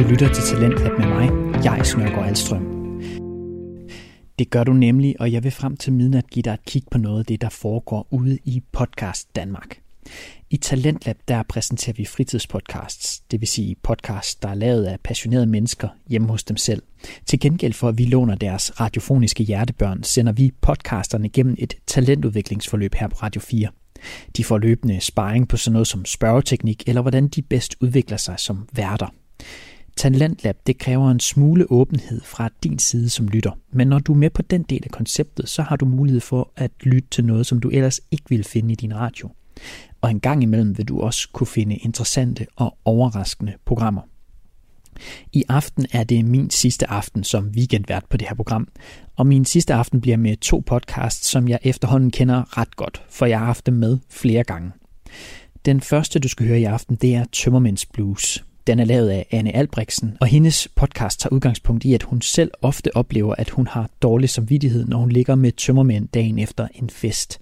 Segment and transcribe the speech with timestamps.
[0.00, 1.30] Du lytter til Talentlab med mig,
[1.64, 2.62] jeg Snørgaard Alstrøm.
[4.38, 6.98] Det gør du nemlig, og jeg vil frem til midnat give dig et kig på
[6.98, 9.80] noget af det, der foregår ude i Podcast Danmark.
[10.50, 15.46] I Talentlab der præsenterer vi fritidspodcasts, det vil sige podcasts, der er lavet af passionerede
[15.46, 16.82] mennesker hjemme hos dem selv.
[17.26, 22.94] Til gengæld for, at vi låner deres radiofoniske hjertebørn, sender vi podcasterne gennem et talentudviklingsforløb
[22.94, 23.68] her på Radio 4.
[24.36, 28.34] De får løbende sparring på sådan noget som spørgeteknik, eller hvordan de bedst udvikler sig
[28.38, 29.14] som værter.
[30.00, 34.16] Talentlab det kræver en smule åbenhed fra din side som lytter, men når du er
[34.16, 37.46] med på den del af konceptet, så har du mulighed for at lytte til noget,
[37.46, 39.28] som du ellers ikke ville finde i din radio.
[40.00, 44.02] Og en gang imellem vil du også kunne finde interessante og overraskende programmer.
[45.32, 48.68] I aften er det min sidste aften som weekendvært på det her program,
[49.16, 53.26] og min sidste aften bliver med to podcasts, som jeg efterhånden kender ret godt, for
[53.26, 54.70] jeg har haft dem med flere gange.
[55.64, 58.44] Den første, du skal høre i aften, det er Tømmermænds Blues.
[58.70, 62.50] Den er lavet af Anne Albrechtsen, og hendes podcast tager udgangspunkt i, at hun selv
[62.62, 66.90] ofte oplever, at hun har dårlig samvittighed, når hun ligger med tømmermænd dagen efter en
[66.90, 67.40] fest.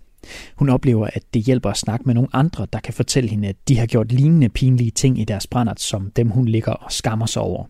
[0.57, 3.57] Hun oplever, at det hjælper at snakke med nogle andre, der kan fortælle hende, at
[3.69, 7.27] de har gjort lignende pinlige ting i deres brændert, som dem hun ligger og skammer
[7.27, 7.65] sig over.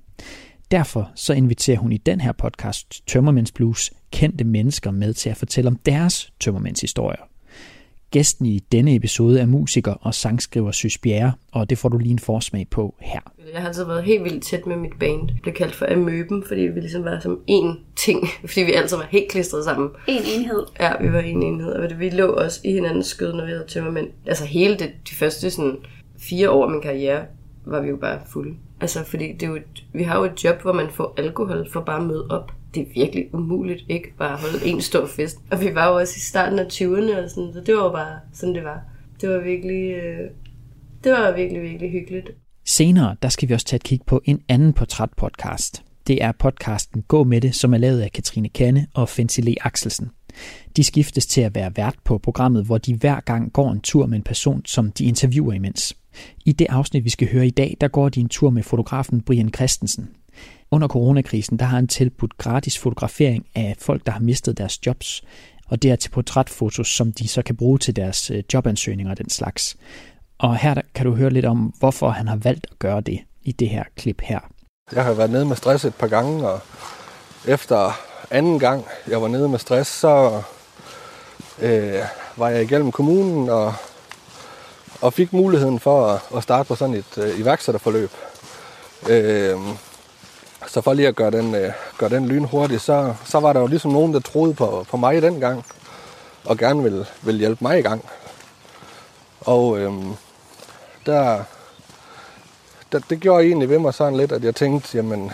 [0.71, 5.37] Derfor så inviterer hun i den her podcast Tømmermænds Blues kendte mennesker med til at
[5.37, 7.28] fortælle om deres tømmermænds historier.
[8.11, 12.13] Gæsten i denne episode er musiker og sangskriver Sys Bjerre, og det får du lige
[12.13, 13.21] en forsmag på her.
[13.53, 15.29] Jeg har altid været helt vildt tæt med mit band.
[15.29, 18.29] Det blev kaldt for Amøben, fordi vi ligesom var som én ting.
[18.49, 19.91] Fordi vi altid var helt klistret sammen.
[20.07, 20.67] En enhed.
[20.81, 21.73] Ja, vi var en enhed.
[21.73, 24.09] Og vi lå også i hinandens skød, når vi havde tømmermænd.
[24.27, 25.77] Altså hele det, de første sådan,
[26.21, 27.25] fire år af min karriere,
[27.67, 28.55] var vi jo bare fulde.
[28.81, 31.71] Altså, fordi det er jo et, vi har jo et job, hvor man får alkohol
[31.73, 32.53] for bare at møde op.
[32.75, 34.17] Det er virkelig umuligt, ikke?
[34.19, 35.39] Bare at holde en stor fest.
[35.51, 37.93] Og vi var jo også i starten af 20'erne og sådan, så det var jo
[37.93, 38.81] bare sådan, det var.
[39.21, 40.31] Det var virkelig, øh,
[41.05, 42.31] det var virkelig, virkelig hyggeligt.
[42.67, 45.83] Senere, der skal vi også tage et kig på en anden portrætpodcast.
[46.07, 50.11] Det er podcasten Gå med det, som er lavet af Katrine Kanne og Fensile Axelsen.
[50.77, 54.07] De skiftes til at være vært på programmet, hvor de hver gang går en tur
[54.07, 55.97] med en person, som de interviewer imens.
[56.45, 59.21] I det afsnit, vi skal høre i dag, der går de en tur med fotografen
[59.21, 60.09] Brian Christensen.
[60.71, 65.23] Under coronakrisen, der har han tilbudt gratis fotografering af folk, der har mistet deres jobs,
[65.67, 69.19] og det er til portrætfotos, som de så kan bruge til deres øh, jobansøgninger og
[69.19, 69.77] den slags.
[70.39, 73.53] Og her kan du høre lidt om, hvorfor han har valgt at gøre det i
[73.53, 74.41] det her klip her.
[74.93, 76.61] Jeg har været nede med stress et par gange, og
[77.47, 78.01] efter
[78.31, 80.43] anden gang, jeg var nede med stress, så
[81.59, 82.03] øh,
[82.37, 83.75] var jeg igennem kommunen og,
[85.01, 88.11] og fik muligheden for at, at starte på sådan et øh, iværksætterforløb.
[89.09, 89.57] Øh,
[90.69, 93.61] så for lige at gøre den, øh, gøre den lyn hurtigt, så, så var der
[93.61, 95.65] jo ligesom nogen, der troede på, på mig dengang,
[96.45, 98.05] og gerne ville, ville hjælpe mig i gang.
[99.41, 99.93] Og øh,
[101.07, 101.43] der,
[102.93, 105.33] der, det gjorde egentlig ved mig sådan lidt, at jeg tænkte, jamen,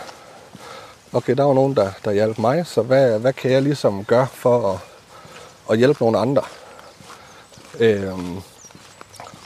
[1.13, 4.27] okay, der var nogen, der, der hjalp mig, så hvad, hvad kan jeg ligesom gøre
[4.27, 4.79] for at,
[5.71, 6.41] at hjælpe nogle andre?
[7.79, 8.13] Øh,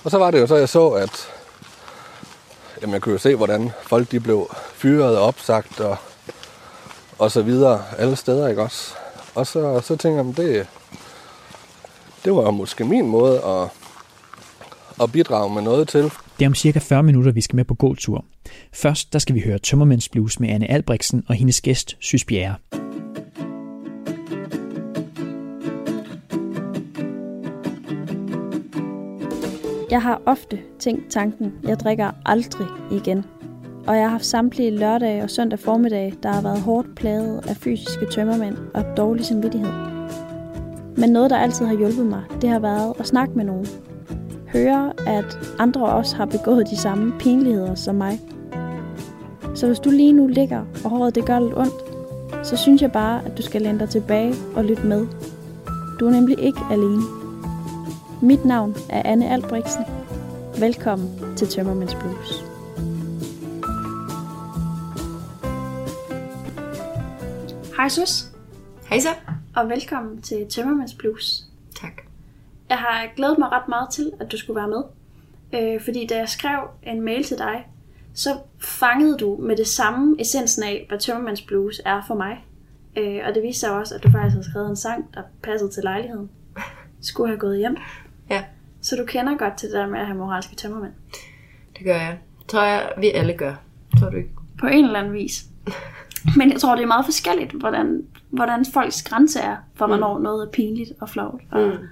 [0.04, 1.30] og så var det jo så, jeg så, at
[2.82, 5.98] jamen, jeg kunne jo se, hvordan folk de blev fyret og opsagt og,
[7.18, 8.94] og så videre alle steder, ikke også?
[9.36, 10.68] Og så, så tænker jeg, det,
[12.26, 13.70] det var måske min måde at,
[15.04, 16.04] at bidrage med noget til.
[16.40, 18.26] Det er om cirka 40 minutter, vi skal med på gåtur.
[18.74, 22.79] Først der skal vi høre Tømmermænds Blues med Anne Albrechtsen og hendes gæst, Sys Bjerre.
[29.92, 33.26] Jeg har ofte tænkt tanken, jeg drikker aldrig igen.
[33.88, 37.56] Og jeg har haft samtlige lørdage og søndag formiddag, der har været hårdt plaget af
[37.56, 39.72] fysiske tømmermænd og dårlig samvittighed.
[40.98, 43.68] Men noget, der altid har hjulpet mig, det har været at snakke med nogen.
[44.54, 48.20] Høre, at andre også har begået de samme pinligheder som mig.
[49.56, 51.74] Så hvis du lige nu ligger, og håret det gør lidt ondt,
[52.48, 55.08] så synes jeg bare, at du skal læne dig tilbage og lytte med.
[56.00, 57.19] Du er nemlig ikke alene.
[58.22, 59.84] Mit navn er Anne Albrechtsen.
[60.60, 62.44] Velkommen til Tømmermænds Blues.
[67.78, 68.32] Hej Sus,
[68.90, 69.10] Hej så.
[69.56, 71.44] og velkommen til Tømmermænds Blues.
[71.82, 71.92] Tak.
[72.70, 74.84] Jeg har glædet mig ret meget til, at du skulle være med.
[75.54, 77.68] Øh, fordi da jeg skrev en mail til dig,
[78.14, 78.30] så
[78.60, 82.46] fangede du med det samme essensen af, hvad Tømmermænds Blues er for mig.
[82.98, 85.72] Øh, og det viste sig også, at du faktisk havde skrevet en sang, der passede
[85.72, 86.30] til lejligheden.
[87.02, 87.78] Skulle have gået hjem.
[88.30, 88.44] Ja,
[88.82, 90.94] Så du kender godt til det der med at have moralske tømmermænd.
[91.78, 92.18] det gør jeg.
[92.48, 93.54] Tror jeg, vi alle gør.
[94.00, 94.30] Tror du ikke?
[94.60, 95.46] På en eller anden vis.
[96.38, 100.48] Men jeg tror, det er meget forskelligt, hvordan, hvordan folks grænse er, for hvornår noget
[100.48, 101.42] er pinligt og flovt.
[101.52, 101.86] Og Mm.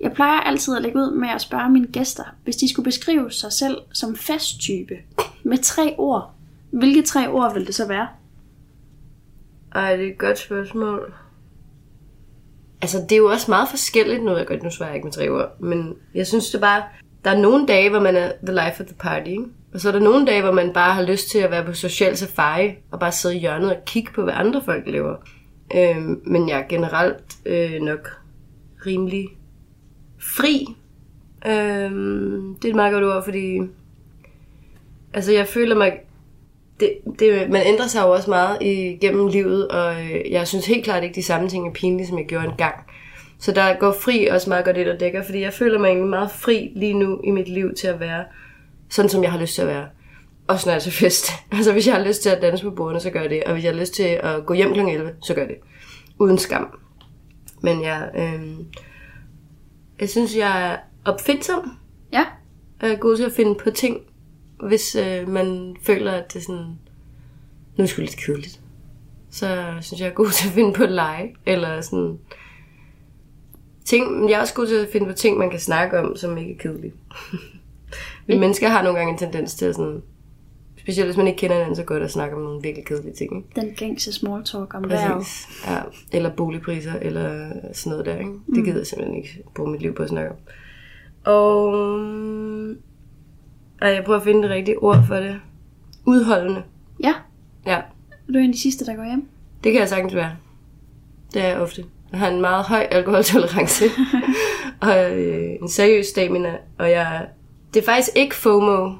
[0.00, 3.30] Jeg plejer altid at lægge ud med at spørge mine gæster, hvis de skulle beskrive
[3.30, 4.94] sig selv som festtype
[5.42, 6.34] med tre ord.
[6.70, 8.08] Hvilke tre ord vil det så være?
[9.74, 11.14] Ej, det er et godt spørgsmål.
[12.82, 15.12] Altså, det er jo også meget forskelligt, nu jeg godt, nu svarer jeg ikke med
[15.12, 16.82] tre ord, men jeg synes det bare,
[17.24, 19.44] der er nogle dage, hvor man er the life of the party, ikke?
[19.74, 21.72] og så er der nogle dage, hvor man bare har lyst til at være på
[21.72, 25.16] social safari, og bare sidde i hjørnet og kigge på, hvad andre folk lever.
[25.76, 28.20] Øh, men jeg er generelt øh, nok
[28.86, 29.28] rimelig
[30.18, 30.66] fri.
[31.46, 31.92] Øh,
[32.56, 33.60] det er et meget godt ord, fordi
[35.12, 35.92] altså jeg føler mig
[36.80, 40.84] det, det, man ændrer sig jo også meget igennem livet, og øh, jeg synes helt
[40.84, 42.74] klart ikke, de samme ting er pinlige, som jeg gjorde engang.
[43.38, 46.08] Så der går fri også meget godt det, der dækker, fordi jeg føler mig egentlig
[46.08, 48.24] meget fri lige nu i mit liv til at være
[48.90, 49.86] sådan, som jeg har lyst til at være.
[50.48, 51.30] Også når jeg er til fest.
[51.52, 53.44] Altså hvis jeg har lyst til at danse på bordene, så gør jeg det.
[53.44, 54.80] Og hvis jeg har lyst til at gå hjem kl.
[54.80, 55.58] 11, så gør jeg det.
[56.18, 56.78] Uden skam.
[57.62, 58.42] Men jeg, øh,
[60.00, 61.70] jeg synes, jeg er opfindsom.
[62.12, 62.24] Ja.
[62.82, 64.00] Jeg er god til at finde på ting,
[64.68, 66.78] hvis øh, man føler, at det er sådan,
[67.76, 68.60] nu er det lidt kedeligt.
[69.30, 72.18] Så synes jeg, jeg er god til at finde på lege, eller sådan
[73.84, 76.38] ting, jeg er også god til at finde på ting, man kan snakke om, som
[76.38, 76.92] ikke er kedelige.
[78.26, 80.02] Vi mennesker har nogle gange en tendens til at sådan,
[80.78, 83.36] specielt hvis man ikke kender hinanden så godt, at snakke om nogle virkelig kedelige ting.
[83.36, 83.48] Ikke?
[83.60, 84.82] Den gængse small talk om.
[84.82, 85.48] Præcis.
[85.66, 85.80] Ja,
[86.12, 88.18] eller boligpriser, eller sådan noget der.
[88.18, 88.32] Ikke?
[88.54, 90.36] Det gider jeg simpelthen ikke bruge mit liv på at snakke om.
[91.24, 91.74] Og
[93.82, 95.40] ej, jeg prøver at finde det rigtige ord for det.
[96.06, 96.62] Udholdende.
[97.02, 97.14] Ja.
[97.66, 97.76] Ja,
[98.28, 99.28] Er du en af de sidste, der går hjem?
[99.64, 100.30] det kan jeg sagtens være.
[101.34, 101.84] Det er jeg ofte.
[102.12, 103.84] Jeg har en meget høj alkoholtolerance.
[104.82, 106.56] og øh, en seriøs stamina.
[106.78, 107.26] Og jeg...
[107.74, 108.92] Det er faktisk ikke FOMO.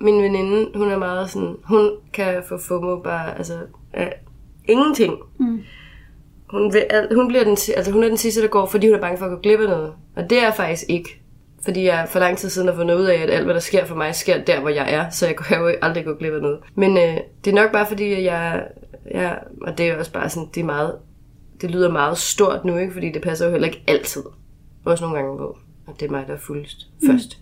[0.00, 1.56] Min veninde, hun er meget sådan...
[1.64, 3.36] Hun kan få FOMO bare...
[3.38, 3.58] Altså,
[3.92, 4.20] af
[4.68, 5.14] ingenting.
[5.38, 5.60] Mm.
[6.50, 9.00] Hun, vil, hun, bliver den, altså, hun er den sidste, der går, fordi hun er
[9.00, 9.92] bange for at gå glip af noget.
[10.16, 11.21] Og det er jeg faktisk ikke.
[11.64, 13.84] Fordi jeg for lang tid siden har fundet ud af, at alt, hvad der sker
[13.84, 15.10] for mig, sker der, hvor jeg er.
[15.10, 16.60] Så jeg kan jo aldrig gå glip af noget.
[16.74, 18.66] Men øh, det er nok bare fordi, jeg...
[19.10, 20.94] jeg og det er også bare sådan, det er meget...
[21.60, 22.92] Det lyder meget stort nu, ikke?
[22.92, 24.22] Fordi det passer jo heller ikke altid.
[24.84, 27.38] Også nogle gange på, at det er mig, der er fuldest først.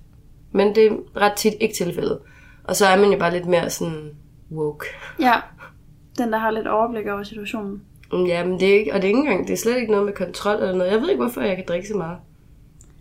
[0.52, 2.18] Men det er ret tit ikke tilfældet.
[2.64, 4.10] Og så er man jo bare lidt mere sådan
[4.52, 4.86] woke.
[5.20, 5.32] Ja.
[6.18, 7.82] Den, der har lidt overblik over situationen.
[8.12, 10.06] Ja, men det er ikke, og det er ikke engang, det er slet ikke noget
[10.06, 10.92] med kontrol eller noget.
[10.92, 12.16] Jeg ved ikke, hvorfor jeg kan drikke så meget.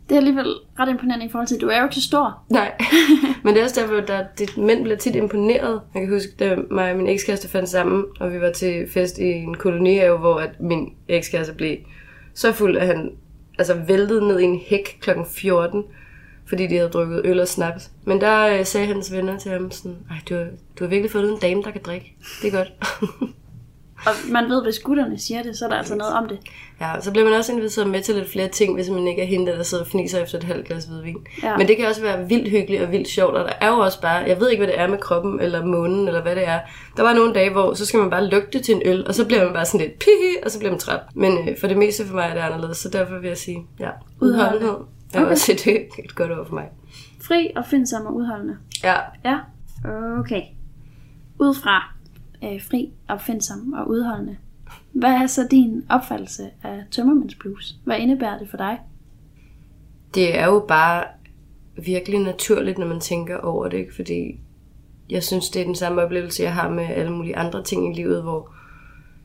[0.09, 2.44] Det er alligevel ret imponerende i forhold til, at du er jo ikke så stor.
[2.50, 2.71] Nej,
[3.44, 5.81] men det er også derfor, at det, mænd bliver tit imponeret.
[5.94, 9.17] Jeg kan huske, da mig og min ekskæreste fandt sammen, og vi var til fest
[9.17, 11.77] i en kolonihave, hvor at min ekskæreste blev
[12.33, 13.11] så fuld, at han
[13.57, 15.09] altså, væltede ned i en hæk kl.
[15.27, 15.83] 14,
[16.45, 17.91] fordi de havde drukket øl og snaps.
[18.06, 20.47] Men der øh, sagde hans venner til ham sådan, Ej, du har,
[20.79, 22.15] du har virkelig fundet en dame, der kan drikke.
[22.41, 22.73] Det er godt.
[24.06, 26.40] Og man ved, hvis gutterne siger det, så er der altså noget om det.
[26.81, 29.25] Ja, så bliver man også inviteret med til lidt flere ting, hvis man ikke er
[29.25, 31.18] hende, der sidder og fniser efter et halvt glas hvidvin.
[31.44, 31.57] Ja.
[31.57, 34.01] Men det kan også være vildt hyggeligt og vildt sjovt, og der er jo også
[34.01, 36.60] bare, jeg ved ikke, hvad det er med kroppen, eller munden, eller hvad det er.
[36.98, 39.25] Der var nogle dage, hvor så skal man bare lugte til en øl, og så
[39.25, 41.00] bliver man bare sådan lidt pihi, og så bliver man træt.
[41.16, 43.66] Men øh, for det meste for mig er det anderledes, så derfor vil jeg sige,
[43.80, 43.90] ja,
[44.22, 44.75] udholdenhed
[45.13, 45.31] er Okay.
[45.31, 45.68] også et,
[46.06, 46.66] et godt ord for mig.
[47.22, 48.57] Fri og findsom og udholdende.
[48.84, 48.95] Ja,
[49.25, 49.38] Ja.
[50.19, 50.42] Okay.
[51.40, 51.94] Ud fra
[52.44, 54.38] øh, fri, opfindsom og udholdende.
[54.91, 57.75] Hvad er så din opfattelse af tømmermændsblues?
[57.83, 58.80] Hvad indebærer det for dig?
[60.15, 61.03] det er jo bare
[61.77, 63.95] virkelig naturligt, når man tænker over det, ikke?
[63.95, 64.39] fordi
[65.09, 68.02] jeg synes, det er den samme oplevelse, jeg har med alle mulige andre ting i
[68.02, 68.54] livet, hvor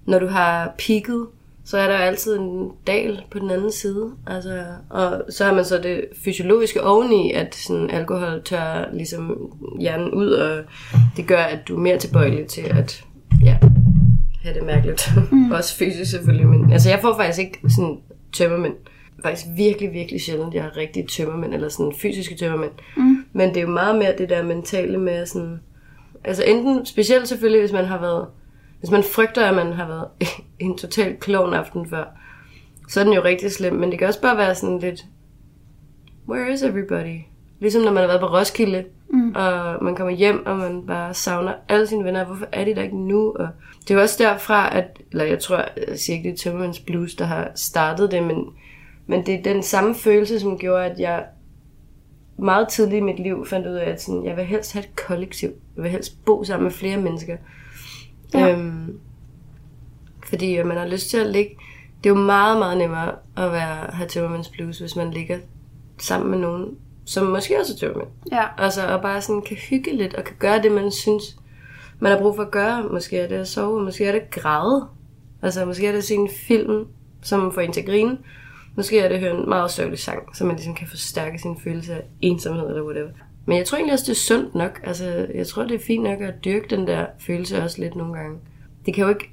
[0.04, 1.26] når du har peaked,
[1.64, 4.10] så er der altid en dal på den anden side.
[4.26, 10.10] Altså, og så har man så det fysiologiske oveni, at sådan, alkohol tør ligesom hjernen
[10.10, 10.64] ud, og
[11.16, 13.04] det gør, at du er mere tilbøjelig til at
[13.42, 13.56] ja,
[14.42, 15.10] have det mærkeligt.
[15.32, 15.50] Mm.
[15.50, 16.46] Også fysisk selvfølgelig.
[16.46, 17.98] Men, altså, jeg får faktisk ikke sådan
[18.32, 18.74] tømmermænd.
[19.22, 22.72] Faktisk virkelig, virkelig sjældent, jeg har rigtige tømmermænd, eller sådan fysiske tømmermænd.
[22.96, 23.24] Mm.
[23.32, 25.60] Men det er jo meget mere det der mentale med sådan...
[26.24, 28.26] Altså enten, specielt selvfølgelig, hvis man har været...
[28.84, 30.08] Hvis man frygter, at man har været
[30.58, 32.04] en total klovn aften før,
[32.88, 33.74] så er den jo rigtig slem.
[33.74, 35.04] Men det kan også bare være sådan lidt...
[36.28, 37.20] Where is everybody?
[37.60, 39.34] Ligesom når man har været på Roskilde, mm.
[39.34, 42.24] og man kommer hjem, og man bare savner alle sine venner.
[42.24, 43.32] Hvorfor er de der ikke nu?
[43.38, 43.48] Og
[43.80, 45.00] det er jo også derfra, at...
[45.10, 48.44] Eller jeg tror, jeg siger ikke, det er Tømmermans Blues, der har startet det, men,
[49.06, 51.24] men det er den samme følelse, som gjorde, at jeg
[52.38, 54.96] meget tidligt i mit liv fandt ud af, at sådan, jeg vil helst have et
[54.96, 55.50] kollektiv.
[55.76, 57.36] Jeg vil helst bo sammen med flere mennesker.
[58.34, 58.52] Ja.
[58.52, 58.98] Øhm,
[60.26, 61.56] fordi man har lyst til at ligge...
[62.04, 65.38] Det er jo meget, meget nemmere at være, have tømmermænds blues, hvis man ligger
[65.98, 68.08] sammen med nogen, som måske også er tømmermænd.
[68.32, 68.44] Ja.
[68.58, 71.36] Altså, og bare sådan kan hygge lidt, og kan gøre det, man synes,
[71.98, 72.82] man har brug for at gøre.
[72.92, 74.88] Måske er det at sove, måske er det at græde.
[75.42, 76.86] Altså, måske er det at se en film,
[77.22, 78.18] som får en til at grine.
[78.76, 81.60] Måske er det at høre en meget sørgelig sang, så man ligesom kan forstærke sin
[81.64, 83.08] følelse af ensomhed eller whatever.
[83.46, 84.80] Men jeg tror egentlig også, det er sundt nok.
[84.84, 88.14] Altså, jeg tror, det er fint nok at dyrke den der følelse også lidt nogle
[88.14, 88.38] gange.
[88.86, 89.30] Det kan jo ikke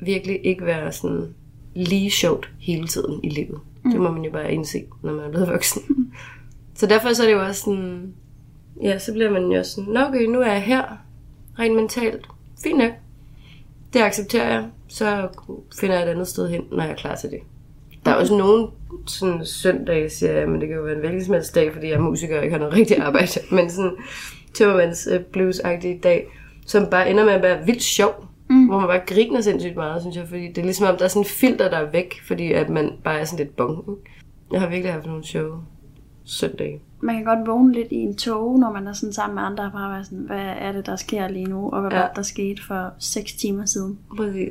[0.00, 1.34] virkelig ikke være sådan
[1.74, 3.60] lige sjovt hele tiden i livet.
[3.84, 3.90] Mm.
[3.90, 6.12] Det må man jo bare indse, når man er blevet voksen.
[6.74, 8.14] så derfor så er det jo også sådan,
[8.82, 10.84] ja, så bliver man jo sådan, Nå okay, nu er jeg her,
[11.58, 12.26] rent mentalt.
[12.62, 12.92] Fint nok.
[13.92, 14.68] Det accepterer jeg.
[14.88, 15.28] Så
[15.80, 17.40] finder jeg et andet sted hen, når jeg er klar til det.
[18.18, 18.68] Også nogen
[19.06, 21.86] sådan søndage, siger jeg, men det kan jo være en hvilken som helst dag, fordi
[21.86, 23.28] jeg er musiker og ikke har noget rigtigt arbejde.
[23.56, 23.96] Men sådan
[24.54, 26.26] Timmermans uh, blues-agtig dag,
[26.66, 28.24] som bare ender med at være vildt sjov.
[28.50, 28.66] Mm.
[28.66, 30.28] Hvor man bare griner sindssygt meget, synes jeg.
[30.28, 32.68] Fordi det er ligesom om, der er sådan en filter, der er væk, fordi at
[32.68, 33.98] man bare er sådan lidt bong.
[34.52, 35.62] Jeg har virkelig haft nogle sjove
[36.24, 36.80] søndage.
[37.00, 39.64] Man kan godt vågne lidt i en tog, når man er sådan sammen med andre,
[39.64, 41.98] og bare være sådan, hvad er det, der sker lige nu, og hvad ja.
[41.98, 43.98] var det, der skete for 6 timer siden.
[44.16, 44.50] Præcis.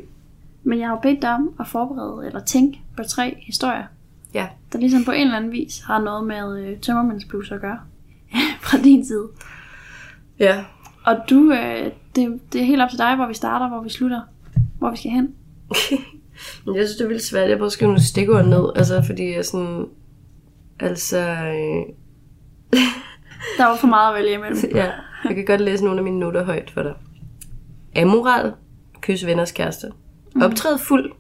[0.67, 3.83] Men jeg har jo bedt dig om at forberede, eller tænke på tre historier,
[4.33, 4.47] Ja.
[4.73, 7.79] der ligesom på en eller anden vis har noget med øh, tømmermandsblues at gøre.
[8.61, 9.27] Fra din side.
[10.39, 10.63] Ja.
[11.05, 13.89] Og du, øh, det, det er helt op til dig, hvor vi starter, hvor vi
[13.89, 14.21] slutter,
[14.79, 15.23] hvor vi skal hen.
[16.65, 17.49] Men jeg synes, det er vildt svært.
[17.49, 19.85] Jeg prøver at skrive nogle stikord ned, altså fordi jeg sådan...
[20.79, 21.19] Altså...
[21.19, 21.93] Øh,
[23.57, 24.57] Der var for meget at vælge imellem.
[24.75, 24.91] ja,
[25.23, 26.93] jeg kan godt læse nogle af mine noter højt for dig.
[27.95, 28.53] Amoral.
[29.01, 29.91] Kys venners kæreste.
[30.41, 31.11] Optræd fuld.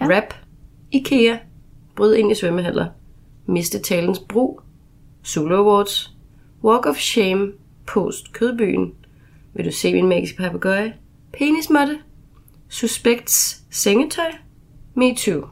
[0.00, 0.06] Ja.
[0.06, 0.34] Rap.
[0.90, 1.36] Ikea.
[1.96, 2.86] Bryd ind i svømmehaller.
[3.46, 4.60] Miste talens brug.
[5.26, 6.16] Zulu Awards.
[6.64, 7.52] Walk of Shame.
[7.86, 8.92] Post Kødbyen.
[9.54, 10.94] Vil du se min magiske papegøje?
[11.38, 11.98] Penismåtte.
[12.68, 14.30] Suspects sengetøj.
[14.94, 15.48] Me Too.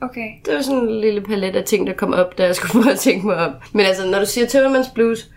[0.00, 0.28] Okay.
[0.44, 2.92] Det var sådan en lille palet af ting, der kom op, da jeg skulle prøve
[2.92, 3.52] at tænke mig om.
[3.72, 5.30] Men altså, når du siger Tømmermans Blues,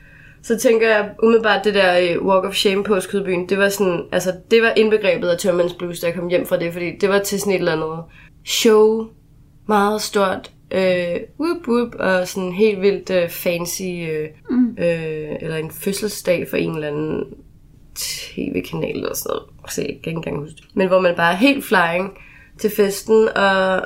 [0.45, 4.03] så tænker jeg umiddelbart det der uh, Walk of Shame på Skydbyen, det var sådan,
[4.11, 7.09] altså det var indbegrebet af Tømmermans Blues, da jeg kom hjem fra det, fordi det
[7.09, 8.03] var til sådan et eller andet
[8.45, 9.07] show,
[9.67, 14.69] meget stort, øh, whoop whoop, og sådan helt vildt øh, fancy, øh, mm.
[14.79, 17.23] øh, eller en fødselsdag for en eller anden
[17.95, 19.43] tv-kanal eller sådan noget.
[19.63, 20.65] Altså, jeg kan ikke engang huske det.
[20.73, 22.17] Men hvor man bare er helt flying
[22.59, 23.81] til festen, og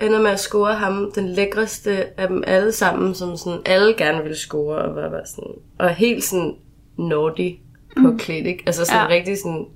[0.00, 4.22] ender med at score ham, den lækreste af dem alle sammen, som sådan alle gerne
[4.22, 6.54] ville score, og var bare sådan, og helt sådan
[6.98, 7.48] naughty
[7.96, 8.18] på mm.
[8.18, 8.62] klædt, ikke?
[8.66, 9.08] Altså sådan Ja.
[9.08, 9.66] rigtig sådan,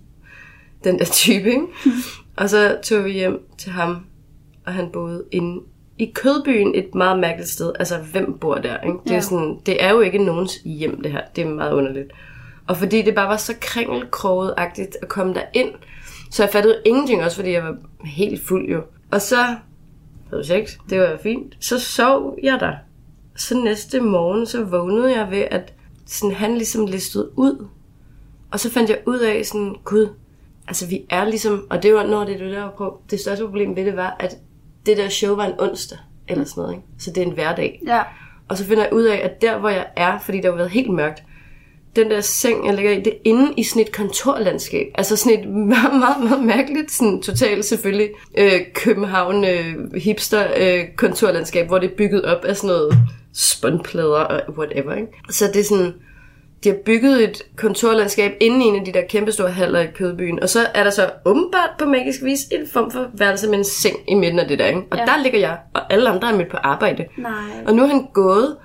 [0.84, 1.62] den der type, ikke?
[2.36, 3.96] og så tog vi hjem til ham,
[4.66, 5.62] og han boede inde
[5.98, 7.72] i Kødbyen, et meget mærkeligt sted.
[7.78, 8.98] Altså, hvem bor der, ikke?
[9.04, 9.16] Det, Ja.
[9.16, 11.20] er sådan, det er jo ikke nogens hjem, det her.
[11.36, 12.12] Det er meget underligt.
[12.68, 15.70] Og fordi det bare var så kringelkroget-agtigt at komme der ind,
[16.30, 18.80] så jeg fattede ingenting, også fordi jeg var helt fuld jo.
[19.10, 19.36] Og så
[20.34, 21.56] havde sex, det var fint.
[21.60, 22.72] Så sov jeg der.
[23.36, 25.72] Så næste morgen, så vågnede jeg ved, at
[26.06, 27.66] sådan, han ligesom listede ud.
[28.50, 30.08] Og så fandt jeg ud af sådan, gud,
[30.68, 33.44] altså vi er ligesom, og det var noget af det, der var på, det største
[33.44, 34.36] problem ved det var, at
[34.86, 35.98] det der show var en onsdag,
[36.28, 36.86] eller sådan noget, ikke?
[36.98, 37.82] Så det er en hverdag.
[37.86, 38.02] Ja.
[38.48, 40.70] Og så finder jeg ud af, at der, hvor jeg er, fordi der har været
[40.70, 41.22] helt mørkt,
[41.96, 44.86] den der seng, jeg ligger i, det er inde i sådan et kontorlandskab.
[44.94, 48.08] Altså sådan et meget, meget, meget mærkeligt, sådan totalt selvfølgelig,
[48.38, 52.98] øh, København øh, hipster øh, kontorlandskab, hvor det er bygget op af sådan noget
[53.34, 55.08] spåndplader og whatever, ikke?
[55.30, 55.92] Så det er sådan,
[56.64, 59.86] de har bygget et kontorlandskab inde i en af de der kæmpe store haller i
[59.94, 63.58] Kødbyen, og så er der så åbenbart på magisk vis en form for værelse med
[63.58, 64.80] en seng i midten af det der, ikke?
[64.90, 65.04] Og Ja.
[65.04, 67.04] der ligger jeg, og alle andre er med på arbejde.
[67.16, 67.32] Nej.
[67.66, 68.56] Og nu er han gået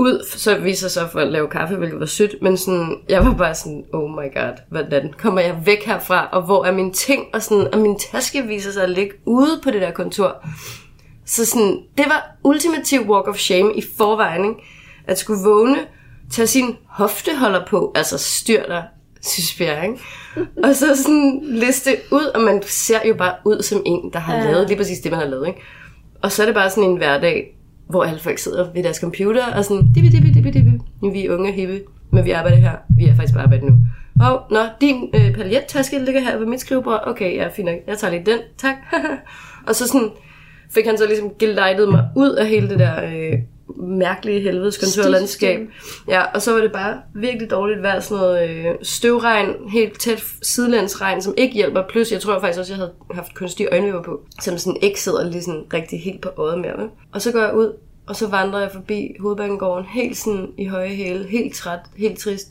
[0.00, 3.34] ud, så viser sig for at lave kaffe, hvilket var sødt, men sådan, jeg var
[3.34, 7.24] bare sådan, oh my god, hvordan kommer jeg væk herfra, og hvor er mine ting,
[7.34, 10.46] og, sådan, og min taske viser sig at ligge ude på det der kontor.
[11.26, 14.60] Så sådan, det var ultimativ walk of shame i forvejen, ikke?
[15.06, 15.78] at skulle vågne,
[16.32, 18.84] tage sin hofteholder på, altså styr dig,
[19.22, 20.00] synes jeg, ikke?
[20.64, 24.36] og så sådan liste ud, og man ser jo bare ud som en, der har
[24.36, 24.44] Ja.
[24.44, 25.60] lavet lige præcis det, man har lavet, ikke?
[26.22, 27.56] Og så er det bare sådan en hverdag,
[27.90, 30.70] hvor alle folk sidder ved deres computer og sådan, dibi, dibi, dibi, dibi.
[31.12, 31.80] Vi er unge og hippe,
[32.10, 32.72] men vi arbejder her.
[32.96, 33.78] Vi er faktisk på arbejde nu.
[34.20, 37.02] Og nå, din øh, paljettaske ligger her ved mit skrivebord.
[37.06, 37.76] Okay, ja, fint nok.
[37.86, 38.38] Jeg tager lige den.
[38.58, 38.76] Tak.
[39.68, 40.08] og så sådan
[40.74, 43.38] fik han så ligesom gelejtet mig ud af hele det der øh,
[43.76, 45.60] mærkelige helvedes kontorlandskab.
[46.08, 50.24] Ja, og så var det bare virkelig dårligt vejr, sådan noget øh, støvregn, helt tæt
[50.42, 51.82] sidelandsregn, som ikke hjælper.
[51.88, 55.30] Plus, jeg tror faktisk også, jeg havde haft kunstige øjenvipper på, som sådan ikke sidder
[55.30, 56.78] lige sådan rigtig helt på øjet mere.
[56.78, 56.88] Vel?
[57.12, 57.72] Og så går jeg ud,
[58.06, 62.48] og så vandrer jeg forbi hovedbanegården, helt sådan i høje hæle, helt træt, helt trist.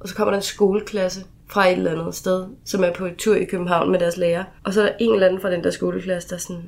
[0.00, 3.16] Og så kommer der en skoleklasse fra et eller andet sted, som er på et
[3.16, 4.44] tur i København med deres lærer.
[4.64, 6.62] Og så er der en eller anden fra den der skoleklasse, der sådan...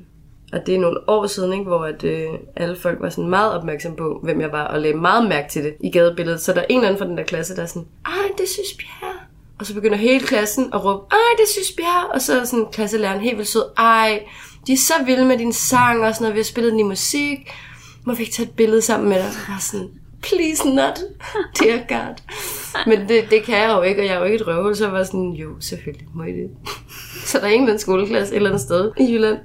[0.52, 3.52] Og det er nogle år siden, ikke, hvor at, øh, alle folk var sådan meget
[3.52, 6.40] opmærksom på, hvem jeg var, og lagde meget mærke til det i gadebilledet.
[6.40, 8.48] Så der er en eller anden fra den der klasse, der er sådan, ej, det
[8.48, 9.14] synes Bjerre.
[9.58, 12.06] Og så begynder hele klassen at råbe, ej, det synes Bjerre.
[12.14, 14.22] Og så er sådan klasselæreren helt vildt sød, ej,
[14.66, 16.82] de er så vilde med din sang, og sådan noget, vi har spillet den i
[16.82, 17.38] musik.
[18.04, 19.26] Må vi ikke tage et billede sammen med dig?
[19.26, 19.90] Og jeg sådan,
[20.22, 20.98] please not,
[21.60, 22.14] dear God.
[22.86, 24.84] Men det, det kan jeg jo ikke, og jeg er jo ikke et røvhul, så
[24.84, 26.50] jeg var sådan, jo, selvfølgelig må I det.
[27.24, 29.38] Så der er ingen skoleklasse et eller andet sted i Jylland,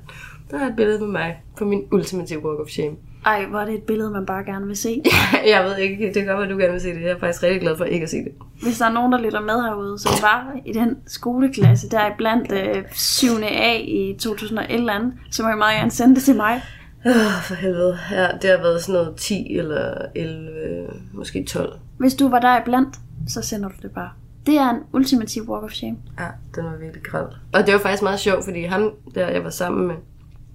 [0.51, 2.95] der er et billede med mig på min ultimative walk of shame.
[3.25, 5.03] Ej, hvor er det et billede, man bare gerne vil se.
[5.53, 7.01] Jeg ved ikke, det kan godt være, du gerne vil se det.
[7.01, 8.31] Jeg er faktisk rigtig glad for ikke at se det.
[8.61, 12.11] Hvis der er nogen, der lytter med herude, som var i den skoleklasse, der er
[12.17, 13.27] blandt øh, 7.
[13.43, 16.61] A i 2011, så må I meget gerne sende det til mig.
[17.05, 17.97] Oh, for helvede.
[18.11, 21.73] Ja, det har været sådan noget 10 eller 11, måske 12.
[21.97, 22.95] Hvis du var der blandt,
[23.27, 24.09] så sender du det bare.
[24.45, 25.97] Det er en ultimativ walk of shame.
[26.19, 27.27] Ja, den var virkelig græld.
[27.53, 29.95] Og det var faktisk meget sjovt, fordi ham, der jeg var sammen med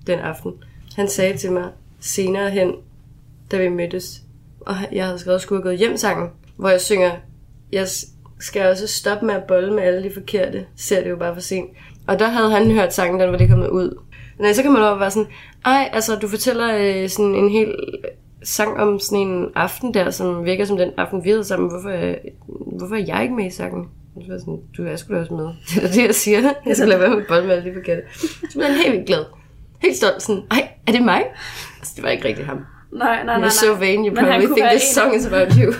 [0.06, 0.52] den aften,
[0.96, 1.68] han sagde til mig
[2.00, 2.72] senere hen,
[3.50, 4.22] da vi mødtes,
[4.60, 7.10] og jeg havde skrevet skulle gået hjem sangen, hvor jeg synger,
[7.72, 7.86] jeg
[8.40, 11.40] skal også stoppe med at bolle med alle de forkerte, ser det jo bare for
[11.40, 11.70] sent.
[12.06, 13.98] Og der havde han hørt sangen, den var lige kommet ud.
[14.38, 15.28] Nej, så kan man over være sådan,
[15.64, 17.74] ej, altså du fortæller øh, sådan en hel
[18.42, 21.70] sang om sådan en aften der, som virker som den aften, vi havde sammen.
[21.70, 22.14] Hvorfor, øh,
[22.78, 23.88] hvorfor er jeg ikke med i sangen?
[24.14, 25.44] Så var sådan, du er sgu da også med.
[25.74, 26.40] Det er det, jeg siger.
[26.66, 28.02] Jeg skal lade være med at bolle med alle de forkerte.
[28.50, 29.24] Så blev han helt vildt glad.
[29.82, 30.22] Helt stolt.
[30.22, 31.22] Sådan, ej, er det mig?
[31.78, 32.58] Altså, det var ikke rigtig ham.
[32.92, 33.48] Nej, nej, nej.
[33.48, 35.72] You're so vain, you probably think this song is about you.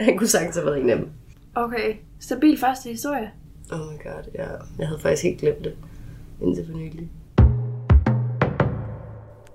[0.00, 1.08] han kunne sagtens have været en af dem.
[1.54, 3.30] Okay, stabil første historie.
[3.72, 4.46] Oh my god, ja.
[4.78, 5.74] Jeg havde faktisk helt glemt det.
[6.42, 7.08] Indtil for nylig.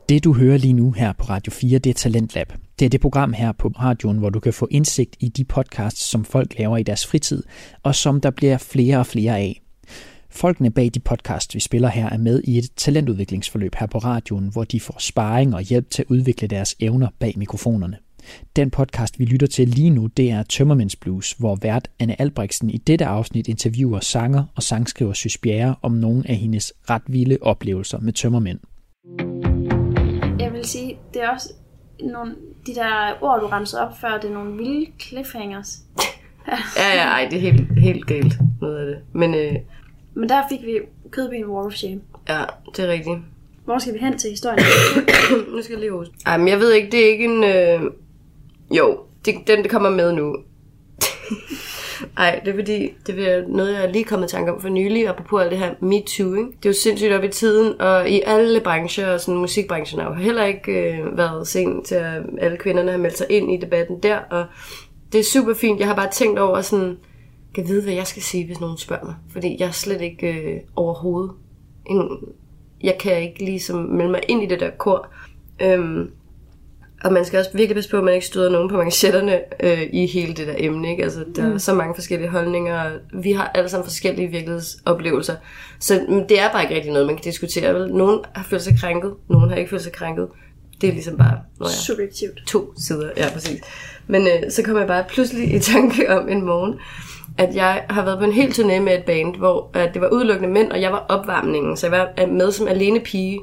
[0.10, 2.54] Det du hører lige nu her på Radio 4, det er Talentlab.
[2.80, 6.02] Det er det program her på radioen, hvor du kan få indsigt i de podcasts,
[6.02, 7.44] som folk laver i deres fritid,
[7.84, 9.63] og som der bliver flere og flere af.
[10.36, 14.50] Folkene bag de podcasts, vi spiller her, er med i et talentudviklingsforløb her på radioen,
[14.52, 17.98] hvor de får sparring og hjælp til at udvikle deres evner bag mikrofonerne.
[18.56, 22.70] Den podcast, vi lytter til lige nu, det er Tømmermænds Blues, hvor vært Anne Albrechtsen
[22.70, 27.38] i dette afsnit interviewer sanger og sangskriver Sys Bjerre om nogle af hendes ret vilde
[27.42, 28.60] oplevelser med tømmermænd.
[30.40, 31.54] Jeg vil sige, det er også
[32.04, 32.36] nogle,
[32.68, 35.80] de der ord, du ramsede op før, det er nogle vilde cliffhangers.
[36.78, 38.98] ja, ja, ej, det er helt, helt galt, noget af det.
[39.14, 39.56] Men, øh,
[40.14, 40.80] Men der fik vi
[41.12, 42.02] kødben Walk of Shame.
[42.30, 42.44] ja,
[42.76, 43.18] det er rigtigt.
[43.66, 44.60] Hvor skal vi hen til historien?
[45.56, 46.14] nu skal jeg lige huske.
[46.26, 47.44] Ej, men jeg ved ikke, det er ikke en...
[47.44, 47.92] Øh...
[48.78, 50.36] Jo, det, den det kommer med nu.
[52.18, 55.08] Ej, det er fordi, det er noget, jeg lige kommet i tanke om for nylig,
[55.08, 56.50] apropos alt det her MeToo, ikke?
[56.50, 60.10] Det er jo sindssygt op i tiden, og i alle brancher, og sådan musikbranchen har
[60.10, 63.58] jo heller ikke øh, været sent til, at alle kvinderne har meldt sig ind i
[63.58, 64.46] debatten der, og
[65.12, 65.80] det er super fint.
[65.80, 66.98] Jeg har bare tænkt over sådan,
[67.54, 69.16] kan vide, hvad jeg skal sige, hvis nogen spørger mig.
[69.30, 71.32] Fordi jeg er slet ikke øh, overhovedet
[71.90, 72.10] en,
[72.84, 75.08] jeg kan ikke ligesom melde mig ind i det der kor.
[75.62, 76.12] Øhm,
[77.04, 79.82] og man skal også virkelig passe på, at man ikke støder nogen på manchetterne øh,
[79.94, 80.92] i hele det der emne.
[80.92, 81.04] Ikke?
[81.04, 81.54] Altså, der mm.
[81.54, 82.92] er så mange forskellige holdninger, og
[83.24, 85.36] vi har alle sammen forskellige virkelighedsoplevelser.
[85.80, 87.74] Så det er bare ikke rigtig noget, man kan diskutere.
[87.74, 87.94] Vel?
[87.94, 90.28] Nogen har følt sig krænket, nogen har ikke følt sig krænket.
[90.82, 92.44] Det er ligesom bare når jeg, Subjektivt.
[92.48, 93.12] to sider.
[93.18, 93.62] Ja, præcis.
[94.08, 96.80] Men øh, så kom jeg bare pludselig i tanke om en morgen,
[97.38, 100.10] at jeg har været på en hel turné med et band, hvor at det var
[100.10, 103.40] udelukkende mænd, og jeg var opvarmningen, så jeg var øh, med som alene pige,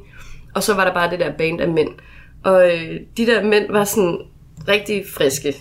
[0.54, 1.88] og så var der bare det der band af mænd.
[2.44, 4.18] Og øh, de der mænd var sådan
[4.68, 5.54] rigtig friske,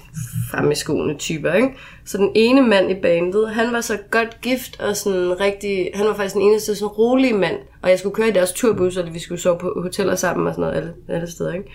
[0.51, 1.69] fremme i skoene typer, ikke?
[2.05, 6.07] Så den ene mand i bandet, han var så godt gift og sådan rigtig, han
[6.07, 9.13] var faktisk den eneste sådan rolig mand, og jeg skulle køre i deres turbus, og
[9.13, 11.71] vi skulle sove på hoteller sammen og sådan noget alle, alle steder, ikke?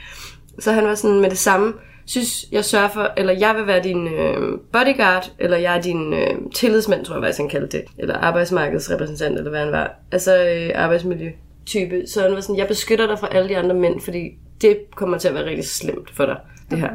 [0.59, 1.73] Så han var sådan med det samme,
[2.07, 6.13] synes jeg sørger for, eller jeg vil være din øh, bodyguard, eller jeg er din
[6.13, 10.47] øh, tillidsmand, tror jeg faktisk han kaldte det, eller arbejdsmarkedsrepræsentant, eller hvad han var, altså
[10.47, 12.07] øh, arbejdsmiljøtype.
[12.07, 15.19] Så han var sådan, jeg beskytter dig fra alle de andre mænd, fordi det kommer
[15.19, 16.37] til at være rigtig slemt for dig,
[16.71, 16.91] det her.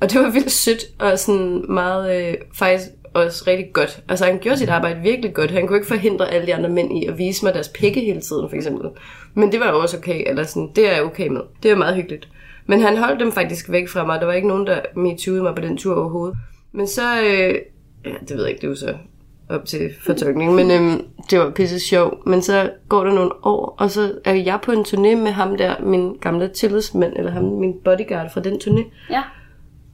[0.00, 4.02] Og det var vildt sødt, og sådan meget, øh, faktisk også rigtig godt.
[4.08, 5.50] Altså han gjorde sit arbejde virkelig godt.
[5.50, 8.20] Han kunne ikke forhindre alle de andre mænd i at vise mig deres pikke hele
[8.20, 8.90] tiden, for eksempel.
[9.34, 11.40] Men det var jo også okay, eller sådan, det er jeg okay med.
[11.62, 12.28] Det er meget hyggeligt.
[12.68, 14.20] Men han holdt dem faktisk væk fra mig.
[14.20, 16.36] Der var ikke nogen, der metooede mig på den tur overhovedet.
[16.72, 17.54] Men så, øh,
[18.04, 18.94] ja, det ved jeg ikke, det var så
[19.50, 22.18] op til fortolkning, men øhm, det var pisse sjov.
[22.26, 25.56] Men så går der nogle år, og så er jeg på en turné med ham
[25.56, 29.22] der, min gamle tillidsmand, eller ham, min bodyguard fra den turné, Ja.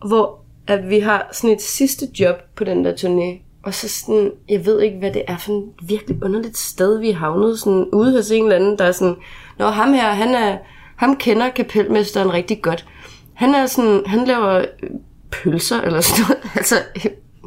[0.08, 4.30] hvor at vi har sådan et sidste job på den der turné, og så sådan,
[4.48, 7.84] jeg ved ikke, hvad det er for en virkelig underligt sted, vi er havnet, sådan
[7.92, 9.16] ude hos en eller anden, der er sådan,
[9.58, 10.58] Nå, ham her, han er,
[10.96, 12.86] ham kender kapelmesteren rigtig godt.
[13.34, 14.90] Han er sådan, han laver øh,
[15.30, 16.74] pølser, eller sådan noget, altså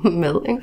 [0.22, 0.62] mad, ikke?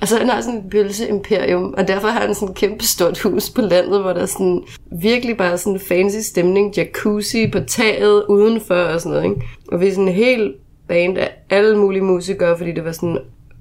[0.00, 3.50] Altså han har sådan et pølseimperium, og derfor har han sådan et kæmpe stort hus
[3.50, 4.62] på landet, hvor der er sådan
[5.00, 9.46] virkelig bare sådan fancy stemning, jacuzzi på taget udenfor og sådan noget, ikke?
[9.72, 10.54] Og vi er sådan en hel
[10.88, 13.18] band af alle mulige musikere, fordi det var sådan en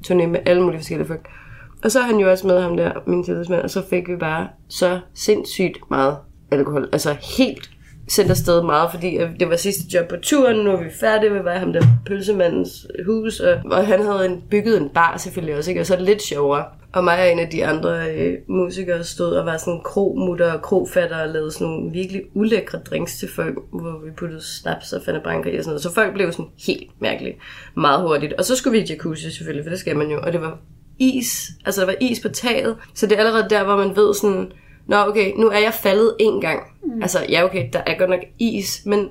[0.07, 1.27] turné med alle mulige forskellige folk.
[1.83, 4.15] Og så er han jo også med ham der, min tillidsmand, og så fik vi
[4.15, 6.17] bare så sindssygt meget
[6.51, 6.89] alkohol.
[6.93, 7.69] Altså helt
[8.11, 11.33] sendt afsted meget, fordi øh, det var sidste job på turen, nu er vi færdige,
[11.33, 15.17] vi var i ham der pølsemandens hus, og, og han havde en, bygget en bar
[15.17, 15.81] selvfølgelig også, ikke?
[15.81, 16.65] og så er det lidt sjovere.
[16.93, 20.61] Og mig og en af de andre øh, musikere stod og var sådan krogmutter og
[20.61, 25.01] krogfatter og lavede sådan nogle virkelig ulækre drinks til folk, hvor vi puttede snaps og
[25.05, 25.83] fandabranker i og sådan noget.
[25.83, 27.37] Så folk blev sådan helt mærkeligt
[27.77, 28.33] meget hurtigt.
[28.33, 30.19] Og så skulle vi i jacuzzi selvfølgelig, for det skal man jo.
[30.23, 30.57] Og det var
[30.99, 32.75] is, altså der var is på taget.
[32.95, 34.51] Så det er allerede der, hvor man ved sådan,
[34.87, 36.59] Nå okay, nu er jeg faldet en gang.
[36.83, 37.01] Mm.
[37.01, 39.09] Altså ja okay, der er godt nok is, men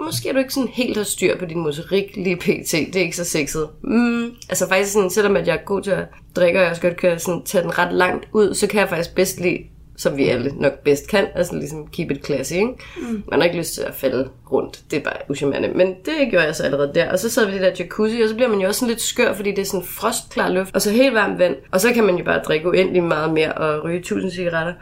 [0.00, 2.72] måske er du ikke sådan helt har styr på din motorik lige pt.
[2.72, 3.68] Det er ikke så sexet.
[3.82, 6.04] Mm, altså faktisk sådan, selvom at jeg er god til at
[6.36, 8.88] drikke, og jeg også godt kan sådan, tage den ret langt ud, så kan jeg
[8.88, 9.58] faktisk bedst lide,
[9.96, 12.68] som vi alle nok bedst kan, altså ligesom keep it classy, ikke?
[12.96, 13.22] Mm.
[13.30, 15.68] Man har ikke lyst til at falde rundt, det er bare uschammerende.
[15.68, 17.12] Men det gjorde jeg så allerede der.
[17.12, 18.90] Og så sad vi i det der jacuzzi, og så bliver man jo også sådan
[18.90, 21.56] lidt skør, fordi det er sådan frostklar luft, og så helt varmt vand.
[21.70, 24.72] Og så kan man jo bare drikke uendelig meget mere og ryge tusind cigaretter.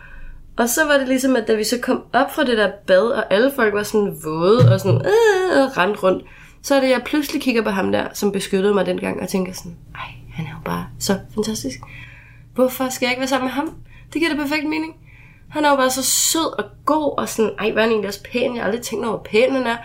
[0.59, 3.03] Og så var det ligesom, at da vi så kom op fra det der bad,
[3.03, 6.25] og alle folk var sådan våde og sådan øh, rendt rundt,
[6.63, 9.53] så er det, jeg pludselig kigger på ham der, som beskyttede mig dengang, og tænker
[9.53, 11.79] sådan, ej, han er jo bare så fantastisk.
[12.55, 13.75] Hvorfor skal jeg ikke være sammen med ham?
[14.13, 14.95] Det giver da perfekt mening.
[15.49, 18.09] Han er jo bare så sød og god, og sådan, ej, hvor er han egentlig
[18.09, 18.55] også pæn?
[18.55, 19.77] Jeg har aldrig tænkt over, hvor pæn han er.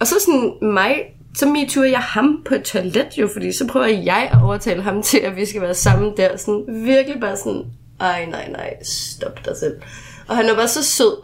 [0.00, 1.02] Og så sådan mig,
[1.34, 5.02] så tur, jeg ham på et toilet jo, fordi så prøver jeg at overtale ham
[5.02, 6.36] til, at vi skal være sammen der.
[6.36, 7.64] Sådan virkelig bare sådan,
[8.00, 9.74] ej, nej, nej, stop dig selv.
[10.30, 11.16] Og han var bare så sød.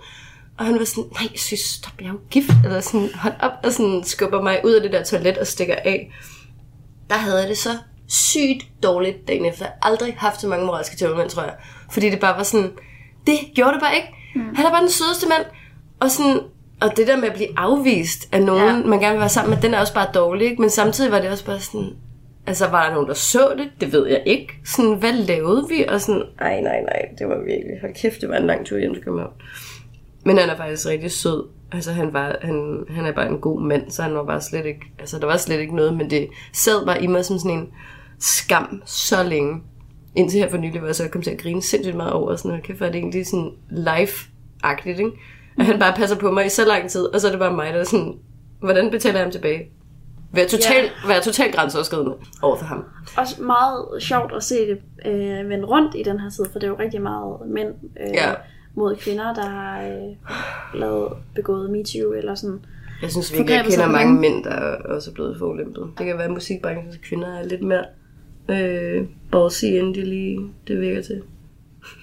[0.58, 2.52] Og han var sådan, nej, synes, stop, jeg er jo gift.
[2.64, 5.76] Eller sådan, hold op, og sådan skubber mig ud af det der toilet og stikker
[5.84, 6.12] af.
[7.10, 7.70] Der havde jeg det så
[8.08, 9.64] sygt dårligt dagen efter.
[9.64, 11.54] Jeg har aldrig haft så mange moralske tømmermænd, tror jeg.
[11.90, 12.72] Fordi det bare var sådan,
[13.26, 14.08] det gjorde det bare ikke.
[14.34, 14.54] Mm.
[14.54, 15.44] Han er bare den sødeste mand.
[16.00, 16.40] Og sådan,
[16.80, 18.88] og det der med at blive afvist af nogen, ja.
[18.88, 20.50] man gerne vil være sammen med, den er også bare dårlig.
[20.50, 20.60] Ikke?
[20.60, 21.96] Men samtidig var det også bare sådan,
[22.46, 23.70] Altså, var der nogen, der så det?
[23.80, 24.52] Det ved jeg ikke.
[24.64, 25.84] Sådan, hvad lavede vi?
[25.88, 28.78] Og sådan, nej, nej, nej, det var virkelig, hold kæft, det var en lang tur
[28.78, 29.32] hjem til København.
[30.24, 31.44] Men han er faktisk rigtig sød.
[31.72, 34.66] Altså, han, var, han, han er bare en god mand, så han var bare slet
[34.66, 37.58] ikke, altså, der var slet ikke noget, men det sad bare i mig som sådan
[37.58, 37.68] en
[38.18, 39.62] skam så længe.
[40.16, 42.60] Indtil her for nylig, hvor jeg så kom til at grine sindssygt meget over, sådan,
[42.62, 45.10] kæft, var det egentlig sådan life-agtigt, ikke?
[45.58, 47.56] At han bare passer på mig i så lang tid, og så er det bare
[47.56, 48.14] mig, der er sådan,
[48.60, 49.70] hvordan betaler jeg ham tilbage?
[50.36, 51.08] Være totalt, ja.
[51.08, 52.84] være totalt grænseoverskridende over for ham.
[53.16, 56.66] Også meget sjovt at se det øh, vende rundt i den her tid, for det
[56.66, 57.68] er jo rigtig meget mænd
[58.00, 58.34] øh, ja.
[58.74, 62.60] mod kvinder, der har øh, lavet begået MeToo eller sådan.
[63.02, 65.90] Jeg synes virkelig, jeg kender mange mænd, der også er blevet forulempet.
[65.98, 67.84] Det kan være, at musikbranchens kvinder er lidt mere
[68.48, 71.22] øh, ballsy, end de lige det virker til.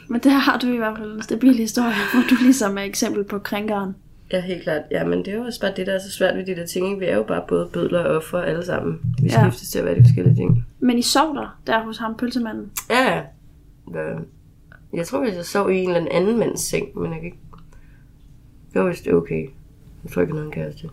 [0.07, 3.23] Men der har du i hvert fald en stabil historie, hvor du ligesom er eksempel
[3.23, 3.95] på krænkeren.
[4.31, 4.81] Ja, helt klart.
[4.91, 6.65] Ja, men det er jo også bare det, der er så svært ved de der
[6.65, 6.99] ting.
[6.99, 8.99] Vi er jo bare både bødler og offer alle sammen.
[9.21, 9.41] Vi ja.
[9.41, 10.65] skiftes til at være de forskellige ting.
[10.79, 12.71] Men I sov der, der hos ham, pølsemanden?
[12.89, 13.23] Ja,
[13.93, 14.15] ja.
[14.93, 17.37] Jeg tror, at jeg sov i en eller anden mands seng, men jeg kan ikke...
[18.73, 19.47] Det var vist okay.
[20.03, 20.89] Jeg tror ikke, nogen kæreste.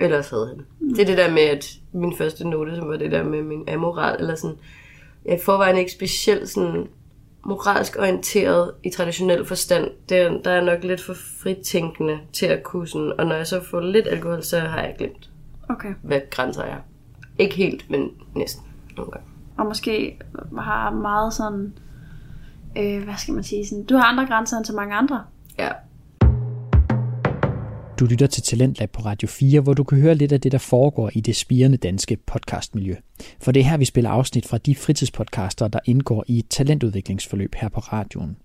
[0.00, 0.64] Ellers havde han.
[0.80, 0.94] Mm.
[0.94, 3.68] Det er det der med, at min første note, som var det der med min
[3.68, 4.56] amoral, eller sådan...
[5.24, 6.86] Jeg er forvejen ikke specielt sådan
[7.44, 9.90] moralsk orienteret i traditionel forstand.
[10.08, 13.64] Det, der er nok lidt for fritænkende til at kunne sådan, og når jeg så
[13.64, 15.30] får lidt alkohol, så har jeg glemt,
[15.68, 15.94] okay.
[16.02, 16.78] hvad grænser er.
[17.38, 18.64] Ikke helt, men næsten
[18.96, 19.26] nogle gange.
[19.58, 20.18] Og måske
[20.58, 21.74] har meget sådan,
[22.78, 25.24] øh, hvad skal man sige, sådan, du har andre grænser end så mange andre.
[25.58, 25.68] Ja,
[27.98, 30.58] du lytter til Talentlab på Radio 4, hvor du kan høre lidt af det, der
[30.58, 32.94] foregår i det spirende danske podcastmiljø.
[33.40, 37.54] For det er her, vi spiller afsnit fra de fritidspodcaster, der indgår i et talentudviklingsforløb
[37.54, 38.36] her på radioen.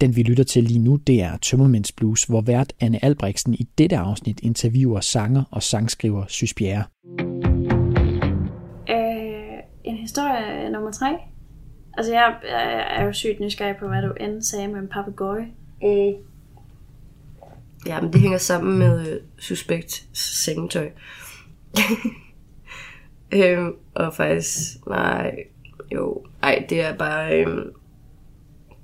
[0.00, 3.68] Den vi lytter til lige nu, det er Tømmermænds Blues, hvor vært Anne Albrechtsen i
[3.78, 6.84] dette afsnit interviewer sanger og sangskriver Sys Bjerre.
[8.90, 11.18] Øh, en historie nummer tre.
[11.96, 15.46] Altså jeg, jeg er jo sygt nysgerrig på, hvad du end sagde med en papegøje.
[15.82, 16.31] Mm.
[17.86, 20.90] Ja, men det hænger sammen med øh, suspekt sengetøj.
[23.34, 25.34] øhm, og faktisk, nej,
[25.94, 27.72] jo, ej, det er bare, øhm,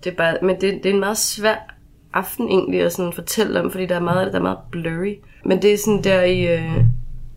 [0.04, 1.74] det er bare, men det, det er en meget svær
[2.12, 5.14] aften egentlig at sådan fortælle om, fordi der er meget, der er meget blurry.
[5.44, 6.58] Men det er sådan der i...
[6.58, 6.84] Øh...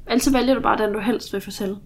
[0.08, 1.78] Altså vælger du bare den, du helst vil fortælle.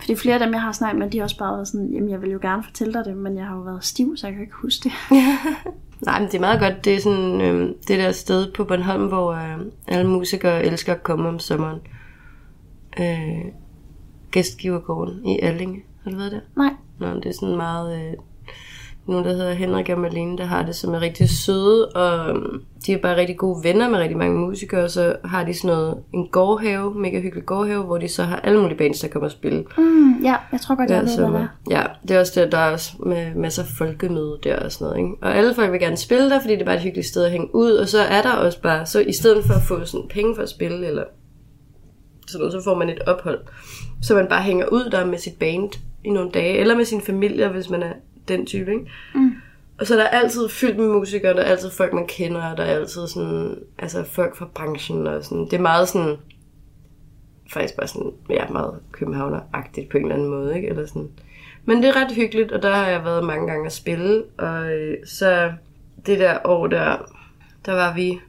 [0.00, 2.10] Fordi flere af dem, jeg har snakket med, de har også bare været sådan, jamen
[2.10, 4.34] jeg vil jo gerne fortælle dig det, men jeg har jo været stiv, så jeg
[4.34, 4.92] kan ikke huske det.
[6.02, 6.84] Nej, men det er meget godt.
[6.84, 11.02] Det er sådan øh, det der sted på Bornholm, hvor øh, alle musikere elsker at
[11.02, 11.78] komme om sommeren.
[13.00, 13.52] Øh,
[14.30, 15.82] gæstgivergården i Allinge.
[16.04, 16.40] Har du været der?
[16.56, 16.74] Nej.
[16.98, 18.14] Nå, det er sådan meget øh,
[19.10, 22.62] nogen, der hedder Henrik og Malene, der har det, som er rigtig søde, og øhm,
[22.86, 25.76] de er bare rigtig gode venner med rigtig mange musikere, og så har de sådan
[25.76, 29.26] noget, en gårdhave, mega hyggelig gårdhave, hvor de så har alle mulige bands, der kommer
[29.26, 29.64] og spille.
[29.78, 31.78] Mm, ja, jeg tror godt, jeg Ja, ved, hvad det er.
[31.80, 34.84] ja, det er også der, der er også med masser af folkemøde der og sådan
[34.84, 34.98] noget.
[34.98, 35.14] Ikke?
[35.22, 37.30] Og alle folk vil gerne spille der, fordi det er bare et hyggeligt sted at
[37.30, 37.70] hænge ud.
[37.72, 40.42] Og så er der også bare, så i stedet for at få sådan penge for
[40.42, 41.04] at spille, eller
[42.28, 43.38] sådan noget, så får man et ophold.
[44.02, 45.70] Så man bare hænger ud der med sit band
[46.04, 47.92] i nogle dage, eller med sin familie, hvis man er
[48.28, 48.72] den type.
[48.72, 48.90] Ikke?
[49.14, 49.32] Mm.
[49.78, 52.56] Og så er der altid fyldt med musikere, der er altid folk, man kender, og
[52.56, 55.44] der er altid sådan, altså folk fra branchen, og sådan.
[55.44, 56.16] Det er meget sådan,
[57.52, 60.68] faktisk bare sådan, ja, meget københavner-agtigt på en eller anden måde, ikke?
[60.68, 61.08] Eller sådan.
[61.64, 64.72] Men det er ret hyggeligt, og der har jeg været mange gange at spille, og
[64.72, 65.52] øh, så
[66.06, 66.96] det der år der,
[67.66, 68.20] der var vi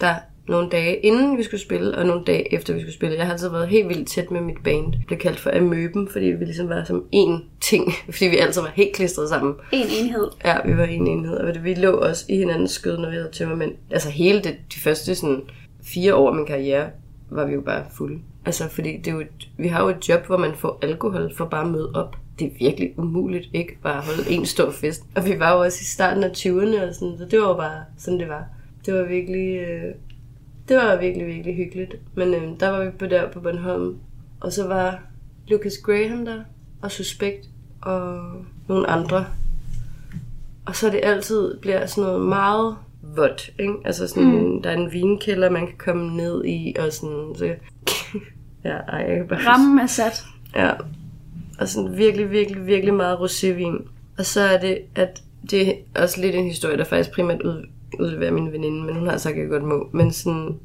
[0.00, 0.14] der
[0.48, 3.16] nogle dage inden vi skulle spille, og nogle dage efter vi skulle spille.
[3.16, 4.92] Jeg har altid været helt vildt tæt med mit band.
[4.92, 8.62] Det blev kaldt for Amøben, fordi vi ligesom var som én ting, fordi vi altid
[8.62, 9.54] var helt klistret sammen.
[9.72, 10.28] En enhed.
[10.44, 13.30] Ja, vi var en enhed, og vi lå også i hinandens skød, når vi havde
[13.32, 13.72] tømmermænd.
[13.90, 15.40] Altså hele det, de første sådan,
[15.84, 16.90] fire år af min karriere,
[17.30, 18.18] var vi jo bare fulde.
[18.46, 21.34] Altså, fordi det er jo et, vi har jo et job, hvor man får alkohol
[21.36, 22.16] for bare at møde op.
[22.38, 23.78] Det er virkelig umuligt, ikke?
[23.82, 25.02] Bare at holde en stor fest.
[25.16, 27.54] Og vi var jo også i starten af 20'erne og sådan, så det var jo
[27.54, 28.44] bare sådan, det var.
[28.86, 29.94] Det var virkelig, øh,
[30.68, 31.96] det var virkelig, virkelig hyggeligt.
[32.14, 33.98] Men øh, der var vi på der på Bornholm,
[34.40, 35.00] og så var
[35.48, 36.40] Lucas Graham der,
[36.82, 37.48] og Suspekt,
[37.82, 38.20] og
[38.68, 39.26] nogle andre.
[40.66, 43.74] Og så er det altid bliver sådan noget meget vådt, ikke?
[43.84, 44.62] Altså sådan, mm.
[44.62, 47.44] der er en vinkælder, man kan komme ned i, og sådan, så...
[48.64, 49.38] ja, ej, jeg kan bare...
[49.46, 50.24] Rammen er sat.
[50.54, 50.70] Ja.
[51.58, 53.88] Og sådan virkelig, virkelig, virkelig meget rosévin.
[54.18, 57.66] Og så er det, at det er også lidt en historie, der faktisk primært ud,
[58.00, 59.88] udlevere min veninde, men hun har sagt, at jeg godt må.
[59.92, 60.58] Men sådan,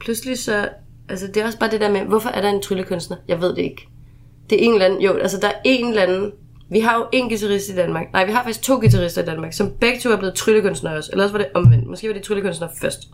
[0.00, 0.68] pludselig så,
[1.08, 3.16] altså det er også bare det der med, hvorfor er der en tryllekunstner?
[3.28, 3.88] Jeg ved det ikke.
[4.50, 6.32] Det er en eller anden, jo, altså der er en eller anden,
[6.70, 8.12] vi har jo en guitarist i Danmark.
[8.12, 11.10] Nej, vi har faktisk to guitarister i Danmark, som begge to er blevet tryllekunstnere også.
[11.12, 11.86] Eller også var det omvendt.
[11.86, 13.08] Måske var det tryllekunstnere først.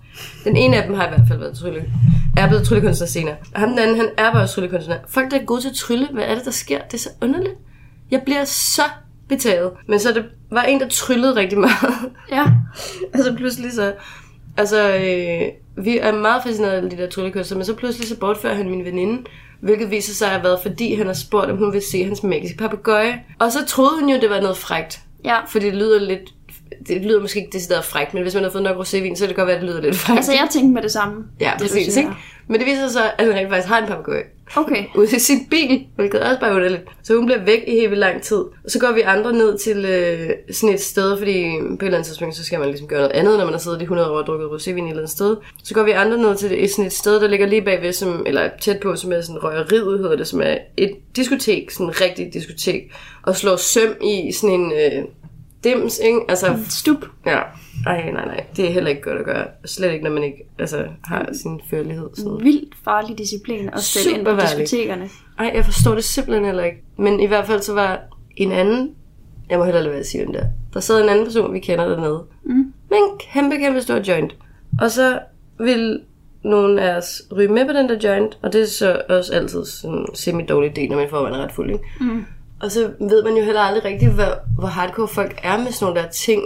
[0.44, 1.92] Den ene af dem har i hvert fald været trylle,
[2.36, 3.36] er blevet tryllekunstner senere.
[3.54, 4.96] Og ham den anden, han er bare også tryllekunstner.
[5.08, 6.78] Folk, der er gode til at trylle, hvad er det, der sker?
[6.82, 7.54] Det er så underligt.
[8.10, 8.82] Jeg bliver så
[9.30, 9.70] betaget.
[9.86, 11.94] Men så det var en, der tryllede rigtig meget.
[12.32, 12.44] Ja.
[13.14, 13.92] altså pludselig så...
[14.56, 18.54] Altså, øh, vi er meget fascineret af de der tryllekunster, men så pludselig så bortfører
[18.54, 19.22] han min veninde,
[19.60, 22.22] hvilket viser sig at have været, fordi han har spurgt, om hun vil se hans
[22.22, 23.20] magiske papegøje.
[23.38, 25.00] Og så troede hun jo, det var noget frægt.
[25.24, 25.36] Ja.
[25.48, 26.20] Fordi det lyder lidt...
[26.88, 29.28] Det lyder måske ikke decideret frægt, men hvis man har fået nok rosévin, så kan
[29.28, 30.16] det godt være, at det lyder lidt frægt.
[30.16, 31.24] Altså, jeg tænkte med det samme.
[31.40, 32.10] ja, det, præcis, ikke?
[32.48, 34.22] Men det viser sig så, at han rent faktisk har en papegøje
[34.56, 34.84] Okay.
[34.98, 36.82] ude i sin bil, hvilket også bare er underligt.
[37.02, 38.36] Så hun bliver væk i helt lang tid.
[38.36, 41.98] Og så går vi andre ned til øh, sådan et sted, fordi på et eller
[41.98, 44.10] andet tidspunkt, så skal man ligesom gøre noget andet, når man har siddet i 100
[44.10, 45.36] år og drukket rosévin i et eller andet sted.
[45.64, 48.22] Så går vi andre ned til et, sådan et sted, der ligger lige bagved, som,
[48.26, 52.00] eller tæt på, som er sådan røgeriet, hedder det, som er et diskotek, sådan et
[52.00, 55.04] rigtigt diskotek, og slår søm i sådan en øh,
[55.64, 56.20] dims, ikke?
[56.28, 57.04] Altså, Stup.
[57.26, 57.38] ja.
[57.86, 58.44] Ej, nej, nej.
[58.56, 59.46] Det er heller ikke godt at gøre.
[59.64, 62.08] Slet ikke, når man ikke altså, har sin førlighed.
[62.14, 62.38] Sådan.
[62.44, 65.08] Vildt farlig disciplin at stille ind på diskotekerne.
[65.38, 66.82] Ej, jeg forstår det simpelthen heller ikke.
[66.98, 68.00] Men i hvert fald så var
[68.36, 68.90] en anden,
[69.50, 70.44] jeg må heller lade være at sige den der,
[70.74, 72.72] der sad en anden person, vi kender dernede, Mm.
[72.90, 74.36] med en kæmpe, kæmpe stor joint.
[74.80, 75.18] Og så
[75.58, 76.00] ville
[76.44, 79.64] nogle af os ryge med på den der joint, og det er så også altid
[79.64, 81.84] sådan en semi-dårlig idé, når man får er ret fuld, ikke?
[82.00, 82.24] Mm.
[82.60, 85.84] Og så ved man jo heller aldrig rigtigt, hvor, hvor hardcore folk er med sådan
[85.84, 86.42] nogle der ting.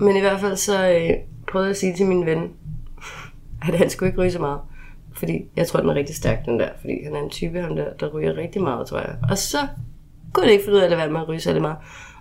[0.00, 1.10] Men i hvert fald så øh,
[1.48, 2.50] prøvede jeg at sige til min ven,
[3.68, 4.60] at han skulle ikke ryge så meget.
[5.12, 6.68] Fordi jeg tror, den er rigtig stærk, den der.
[6.80, 9.16] Fordi han er en type, ham der, der ryger rigtig meget, tror jeg.
[9.30, 9.58] Og så
[10.32, 11.76] kunne det ikke finde ud af at lade være med at ryge særlig meget.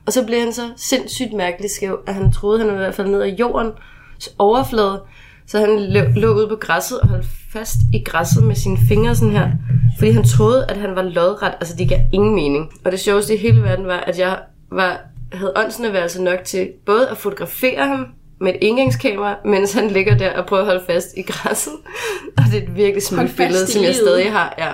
[0.05, 2.95] Og så blev han så sindssygt mærkeligt skæv, at han troede, han var i hvert
[2.95, 5.01] fald ned ad jordens overflade.
[5.47, 5.79] Så han
[6.15, 9.51] lå, ude på græsset og holdt fast i græsset med sine fingre sådan her.
[9.97, 11.53] Fordi han troede, at han var lodret.
[11.59, 12.71] Altså, det gav ingen mening.
[12.85, 14.39] Og det sjoveste i hele verden var, at jeg
[14.71, 14.99] var,
[15.31, 18.07] havde åndsnærværelse nok til både at fotografere ham
[18.41, 21.73] med et indgangskamera, mens han ligger der og prøver at holde fast i græsset.
[22.37, 24.55] Og det er et virkelig smukt billede, som jeg stadig har.
[24.57, 24.71] Ja.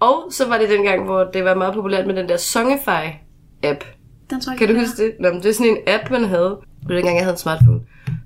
[0.00, 3.84] Og så var det den gang, hvor det var meget populært med den der Songify-app.
[4.30, 5.12] Den tror jeg Kan du huske det?
[5.20, 6.58] Nå, det er sådan en app, man havde.
[6.80, 7.80] Det var dengang, jeg havde en smartphone.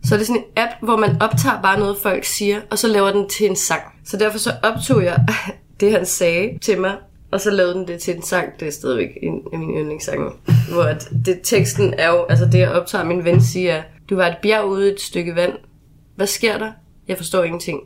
[0.04, 2.88] Så er det sådan en app, hvor man optager bare noget, folk siger, og så
[2.88, 3.82] laver den til en sang.
[4.04, 5.26] Så derfor så optog jeg
[5.80, 6.96] det, han sagde til mig,
[7.30, 8.60] og så lavede den det til en sang.
[8.60, 10.30] Det er stadigvæk en af mine yndlingssange.
[10.72, 14.26] Hvor at det, teksten er jo, altså det jeg optager, min ven siger, du var
[14.26, 15.52] et bjerg ude i et stykke vand.
[16.16, 16.72] Hvad sker der?
[17.08, 17.80] Jeg forstår ingenting.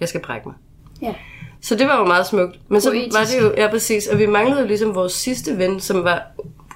[0.00, 0.56] Jeg skal brække mig.
[1.02, 1.14] Ja.
[1.60, 2.58] Så det var jo meget smukt.
[2.68, 3.18] Men så Poetisk.
[3.18, 6.22] var det jo, ja præcis, og vi manglede jo ligesom vores sidste ven, som var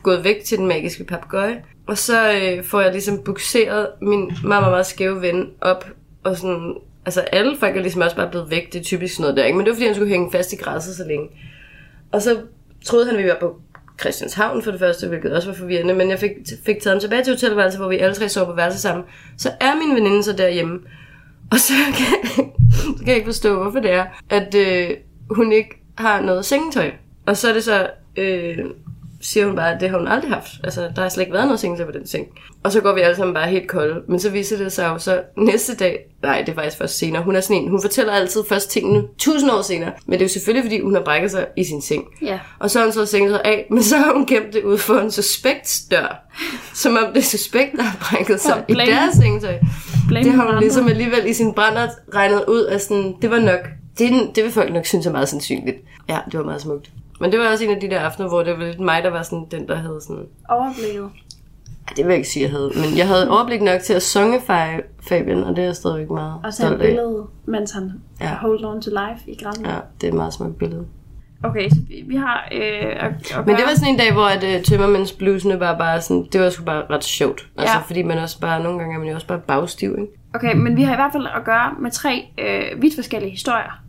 [0.02, 1.62] gået væk til den magiske papegøje.
[1.86, 5.90] Og så øh, får jeg ligesom bukseret min meget, meget, meget skæve ven op,
[6.24, 6.74] og sådan,
[7.06, 9.44] altså alle folk er ligesom også bare blevet væk, det er typisk sådan noget der,
[9.44, 9.56] ikke?
[9.56, 11.28] Men det var fordi, han skulle hænge fast i græsset så længe.
[12.12, 12.40] Og så
[12.84, 13.60] troede han, vi var på
[14.00, 16.30] Christianshavn for det første, hvilket også var forvirrende, men jeg fik,
[16.66, 19.04] fik taget ham tilbage til hotelværelset, hvor vi alle tre sov på værelse sammen.
[19.38, 20.80] Så er min veninde så derhjemme,
[21.50, 22.30] og så kan,
[22.72, 24.90] så kan jeg ikke forstå, hvorfor det er, at øh,
[25.30, 26.90] hun ikke har noget sengetøj.
[27.26, 28.58] Og så er det så, øh,
[29.22, 30.50] siger hun bare, at det har hun aldrig haft.
[30.64, 32.26] Altså, der har slet ikke været noget sengetøj på den seng.
[32.62, 34.00] Og så går vi alle sammen bare helt kolde.
[34.08, 37.22] Men så viser det sig jo så næste dag, nej, det er faktisk først senere.
[37.22, 39.92] Hun er sådan en, hun fortæller altid først tingene tusind år senere.
[40.06, 42.04] Men det er jo selvfølgelig, fordi hun har brækket sig i sin seng.
[42.22, 42.38] Ja.
[42.58, 44.94] Og så har hun så sengetøj af, men så har hun gemt det ud for
[44.94, 46.22] en suspekts dør.
[46.74, 49.58] Som om det er suspekt, der har brækket sig i deres sengetøj.
[50.08, 50.54] Blame Det har andre.
[50.54, 53.60] hun ligesom alligevel i sin brænder regnet ud, at sådan, det var nok,
[53.98, 55.76] det, det vil folk nok synes er meget sandsynligt.
[56.08, 56.90] Ja, det var meget smukt.
[57.22, 59.10] Men det var også en af de der aftener, hvor det var lidt mig, der
[59.10, 60.24] var sådan den, der havde sådan...
[60.48, 61.10] Overblikket.
[61.88, 62.70] Ej, det vil jeg ikke sige, jeg havde.
[62.74, 66.10] Men jeg havde overblik nok til at sunge Fa- Fabian, og det er jeg stadigvæk
[66.10, 68.34] meget Og så et billede, mens han Ja.
[68.34, 69.66] hold on to life i grænden.
[69.66, 70.86] Ja, det er et meget smukt billede.
[71.44, 72.60] Okay, så vi, vi har øh,
[73.06, 76.00] at, at Men det var sådan en dag, hvor at, uh, tømmermænds blusene var bare
[76.00, 77.46] sådan, det var sgu bare ret sjovt.
[77.58, 77.80] Altså, Ja.
[77.82, 80.12] fordi man også bare, nogle gange er man jo også bare bagstiv, ikke?
[80.34, 83.82] Okay, men vi har i hvert fald at gøre med tre øh, vidt forskellige historier.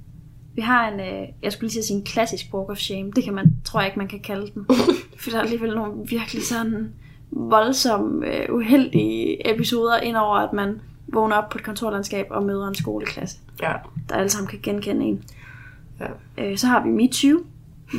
[0.55, 3.11] Vi har en, øh, jeg skulle lige til at sige en klassisk walk of shame.
[3.15, 4.65] Det kan man, tror jeg ikke, man kan kalde den.
[5.19, 6.93] For der er alligevel nogle virkelig sådan
[7.31, 12.67] voldsomme, øh, uheldige episoder ind over, at man vågner op på et kontorlandskab og møder
[12.67, 13.73] en skoleklasse, Ja.
[14.09, 15.23] der alle sammen kan genkende en.
[15.99, 16.05] Ja.
[16.37, 17.43] Øh, så har vi MeToo,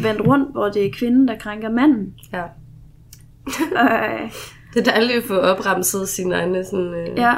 [0.03, 2.15] vendt rundt, hvor det er kvinden, der krænker manden.
[2.33, 2.43] ja.
[3.73, 4.31] Øh,
[4.75, 7.35] Det er dejligt at få opremset sine egne sådan, øh, ja,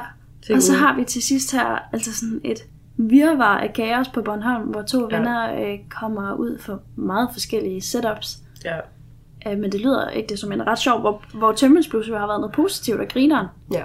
[0.47, 0.57] ting.
[0.57, 2.59] og så har vi til sidst her altså sådan et
[2.97, 5.17] virvar af kaos på Bornholm, hvor to Ja.
[5.17, 8.39] venner øh, kommer ud for meget forskellige setups.
[8.65, 8.77] Ja.
[9.47, 12.17] Øh, men det lyder ikke det som en ret sjov, hvor, hvor Tømmens Plus jo
[12.17, 13.47] har været noget positivt og grineren.
[13.73, 13.83] ja.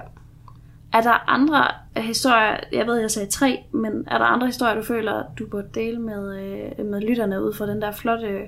[0.93, 1.63] Er der andre
[1.97, 5.67] historier, jeg ved, jeg sagde tre, men er der andre historier, du føler, du burde
[5.75, 6.39] dele med,
[6.79, 8.39] øh, med lytterne ud fra den der flotte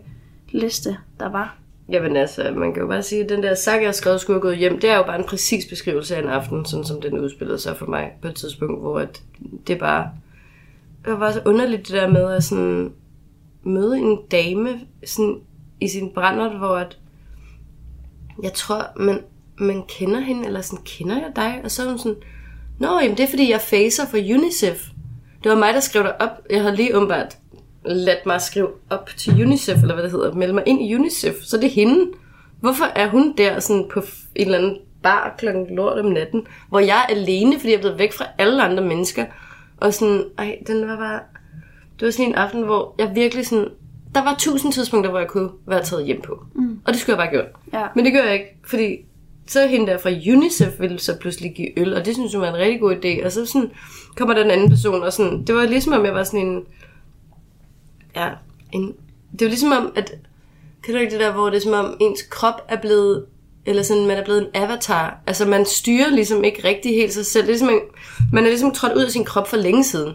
[0.52, 1.56] liste, der var?
[1.90, 4.36] Jamen altså, man kan jo bare sige, at den der sang, jeg har skrevet, skulle
[4.36, 7.02] have gået hjem, det er jo bare en præcis beskrivelse af en aften, sådan som
[7.02, 9.22] den udspillede sig for mig på et tidspunkt, hvor at
[9.68, 10.10] det bare...
[11.06, 12.94] Det var så underligt det der med at sådan
[13.64, 15.40] møde en dame sådan
[15.80, 16.98] i sin brændert, hvor at
[18.44, 19.20] jeg tror, man,
[19.58, 21.62] man kender hende, eller sådan, kender jeg dig?
[21.64, 22.18] Og så er hun sådan,
[22.80, 24.88] Nå, jamen det er fordi, jeg facer for UNICEF.
[25.44, 26.30] Det var mig, der skrev dig op.
[26.50, 27.38] Jeg havde lige umiddelbart
[27.86, 31.36] ladt mig skrive op til UNICEF, eller hvad det hedder, melde mig ind i UNICEF.
[31.42, 32.12] Så det er hende.
[32.60, 34.00] Hvorfor er hun der sådan på
[34.36, 37.82] en eller anden bar klokken lort om natten, hvor jeg er alene, fordi jeg er
[37.82, 39.26] blevet væk fra alle andre mennesker.
[39.84, 41.20] Og sådan, ej, den var bare...
[42.00, 43.70] Det var sådan en aften, hvor jeg virkelig sådan...
[44.16, 46.46] Der var tusind tidspunkter, hvor jeg kunne være taget hjem på.
[46.56, 46.80] Mm.
[46.86, 47.52] Og det skulle jeg bare gjort.
[47.74, 47.88] Ja.
[47.96, 49.06] Men det gør jeg ikke, fordi
[49.48, 52.48] så hende der fra UNICEF ville så pludselig give øl, og det synes jeg var
[52.48, 53.26] en rigtig god idé.
[53.26, 53.72] Og så sådan
[54.18, 56.66] kommer den anden person, og sådan, det var ligesom om jeg var sådan en,
[58.16, 58.30] ja,
[58.72, 58.96] en,
[59.32, 60.16] det var ligesom om, at,
[60.84, 63.26] kan du ikke det der, hvor det er som om ens krop er blevet,
[63.66, 65.18] eller sådan, man er blevet en avatar.
[65.28, 67.44] Altså man styrer ligesom ikke rigtig helt sig selv.
[67.44, 67.82] Det er ligesom,
[68.34, 70.14] man er ligesom trådt ud af sin krop for længe siden.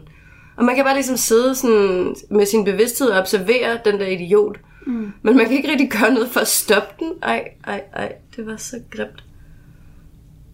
[0.57, 4.57] Og man kan bare ligesom sidde sådan med sin bevidsthed og observere den der idiot.
[4.87, 5.13] Mm.
[5.23, 7.13] Men man kan ikke rigtig gøre noget for at stoppe den.
[7.23, 9.25] Ej, ej, ej, det var så grimt.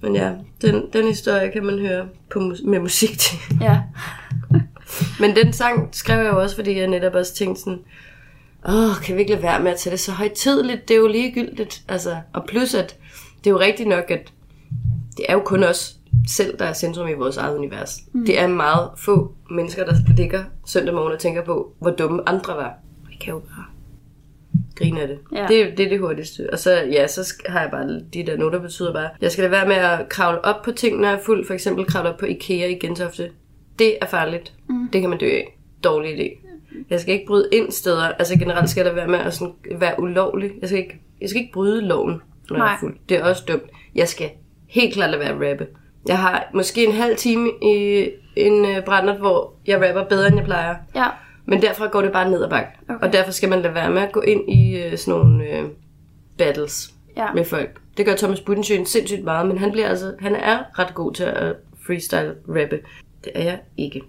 [0.01, 3.39] Men ja, den, den historie kan man høre på, med musik til.
[3.61, 3.81] Ja.
[5.21, 7.79] Men den sang skrev jeg jo også, fordi jeg netop også tænkte sådan,
[8.69, 10.89] åh, kan vi ikke lade være med at tage det så højtidligt?
[10.89, 11.83] Det er jo ligegyldigt.
[11.89, 12.97] Altså, og plus, at
[13.39, 14.33] det er jo rigtigt nok, at
[15.17, 15.97] det er jo kun os
[16.29, 18.01] selv, der er centrum i vores eget univers.
[18.13, 18.27] Mm.
[18.27, 22.57] Det er meget få mennesker, der ligger søndag morgen og tænker på, hvor dumme andre
[22.57, 22.75] var.
[23.09, 23.65] Vi kan jo bare
[24.75, 25.19] grine af det.
[25.33, 25.47] Ja.
[25.49, 26.53] Det, det er det hurtigste.
[26.53, 29.51] Og så, ja, så har jeg bare de der noter, betyder bare, jeg skal lade
[29.51, 31.47] være med at kravle op på ting, når jeg er fuld.
[31.47, 33.31] For eksempel kravle op på Ikea i Gentofte.
[33.79, 34.53] Det er farligt.
[34.69, 34.89] Mm.
[34.93, 35.59] Det kan man dø af.
[35.85, 36.44] Dårlig idé.
[36.91, 38.03] Jeg skal ikke bryde ind steder.
[38.09, 40.51] Altså generelt skal jeg lade være med at sådan være ulovlig.
[40.61, 42.75] Jeg skal ikke, jeg skal ikke bryde loven, når jeg Nej.
[42.75, 42.97] er fuld.
[43.09, 43.63] Det er også dumt.
[43.95, 44.31] Jeg skal
[44.69, 45.67] helt klart lade være at rappe.
[46.09, 50.37] Jeg har måske en halv time i en øh, brændert, hvor jeg rapper bedre, end
[50.37, 50.75] jeg plejer.
[50.95, 51.07] Ja.
[51.47, 52.71] Men derfra går det bare ned ad bakke.
[52.89, 53.07] Okay.
[53.07, 55.65] Og derfor skal man lade være med at gå ind i øh, sådan nogle øh,
[56.39, 57.33] battles Ja.
[57.35, 57.81] med folk.
[57.97, 61.25] Det gør Thomas Budensjøen sindssygt meget, men han, bliver altså, han er ret god til
[61.25, 61.57] at
[61.87, 62.79] freestyle rappe.
[63.25, 64.03] Det er jeg ikke.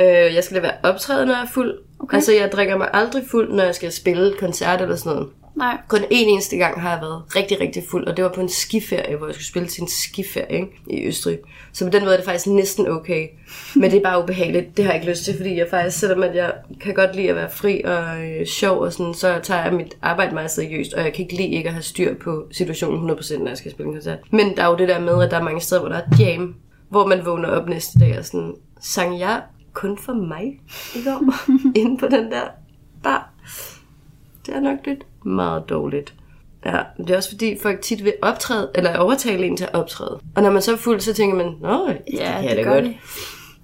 [0.00, 1.78] Øh, jeg skal lade være optræde, når jeg er fuld.
[1.98, 2.16] Okay.
[2.16, 5.28] Altså, jeg drikker mig aldrig fuld, når jeg skal spille koncert eller sådan noget.
[5.56, 5.78] Nej.
[5.88, 8.48] Kun en eneste gang har jeg været rigtig, rigtig fuld, og det var på en
[8.48, 10.68] skiferie, hvor jeg skulle spille til en skiferie ikke?
[10.90, 11.38] i Østrig.
[11.72, 13.28] Så på den måde er det faktisk næsten okay.
[13.74, 14.76] Men det er bare ubehageligt.
[14.76, 17.30] Det har jeg ikke lyst til, fordi jeg faktisk, selvom at jeg kan godt lide
[17.30, 20.94] at være fri og øh, sjov og sådan, så tager jeg mit arbejde meget seriøst,
[20.94, 23.70] og jeg kan ikke lide ikke at have styr på situationen 100%, når jeg skal
[23.70, 24.18] spille en koncert.
[24.30, 26.16] Men der er jo det der med, at der er mange steder, hvor der er
[26.18, 26.54] jam,
[26.88, 29.42] hvor man vågner op næste dag og sådan, sang jeg
[29.74, 30.60] kun for mig
[30.94, 31.34] i går,
[31.80, 32.42] inde på den der
[33.02, 33.30] bar.
[34.46, 36.14] Det er nok lidt meget dårligt.
[36.66, 40.20] Ja, det er også fordi, folk tit vil optræde, eller overtale en til at optræde.
[40.36, 42.56] Og når man så er fuld, så tænker man, nå, det Ja, kan det jeg
[42.56, 42.84] da godt.
[42.84, 42.94] de.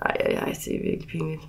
[0.02, 1.42] Ej, ej, ej, det er virkelig pinligt.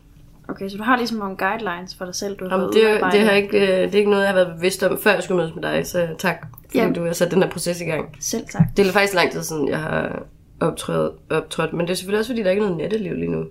[0.50, 3.22] Okay, så du har ligesom nogle guidelines for dig selv, du har Jamen, det, det,
[3.22, 5.38] har ikke, øh, det er ikke noget, jeg har været bevidst om, før jeg skulle
[5.38, 6.90] mødes med dig, så tak, fordi Ja.
[6.96, 8.18] du har sat den her proces i gang.
[8.20, 8.62] Selv tak.
[8.78, 10.24] Det er faktisk lang tid siden, jeg har
[10.60, 13.46] optrådt, optrådt, men det er selvfølgelig også, fordi der ikke er noget natteliv lige nu.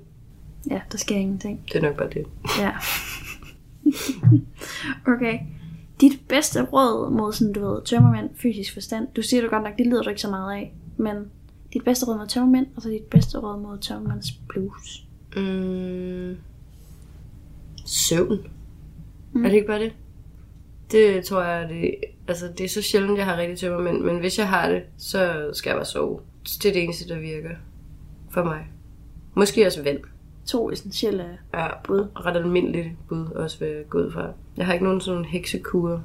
[0.71, 1.65] Ja, der sker ingenting.
[1.73, 2.27] Det er nok bare det.
[2.59, 2.73] Ja.
[5.15, 5.39] okay.
[6.01, 9.09] Dit bedste råd mod sådan, du ved, tømmermænd, fysisk forstand.
[9.17, 10.75] Du siger du godt nok, det lyder du ikke så meget af.
[10.97, 11.17] Men
[11.73, 15.07] dit bedste råd mod tømmermænd, og så dit bedste råd mod tømmermænds blues.
[15.37, 16.37] Mm.
[17.87, 18.39] Søvn.
[19.33, 19.45] Mm.
[19.45, 19.93] Er det ikke bare det?
[20.93, 21.95] Det tror jeg, det,
[22.29, 24.83] altså, det er så sjældent, jeg har rigtig tømmer, men, men hvis jeg har det,
[24.99, 26.21] så skal jeg bare sove.
[26.45, 27.51] Det er det eneste, der virker
[28.31, 28.67] for mig.
[29.35, 29.99] Måske også vand.
[30.51, 31.25] To essentielle
[31.55, 32.07] Ja, bud.
[32.17, 34.27] ret almindeligt bud også vil jeg gå ud fra.
[34.57, 36.03] Jeg har ikke nogen sådan heksekur.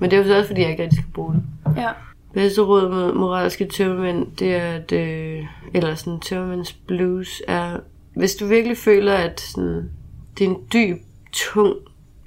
[0.00, 1.42] Men det er jo så også, fordi jeg ikke rigtig skal bruge det.
[1.76, 1.90] Ja.
[2.34, 5.44] Bedste råd mod moralske tømmermænd, det er, at, øh,
[5.74, 7.78] eller sådan tømmermænds blues, er,
[8.14, 9.90] hvis du virkelig føler, at sådan,
[10.38, 10.96] det er en dyb,
[11.32, 11.76] tung,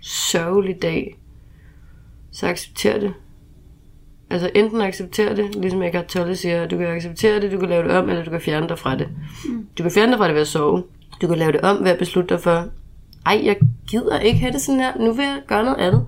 [0.01, 1.17] sørgelig dag,
[2.31, 3.13] så accepter det.
[4.29, 7.83] Altså enten acceptere det, ligesom Eckhart Tolle siger, du kan acceptere det, du kan lave
[7.83, 9.07] det om, eller du kan fjerne dig fra det.
[9.77, 10.83] Du kan fjerne dig fra det ved at sove.
[11.21, 12.65] Du kan lave det om ved at beslutte dig for,
[13.25, 13.57] ej, jeg
[13.89, 16.05] gider ikke have det sådan her, nu vil jeg gøre noget andet.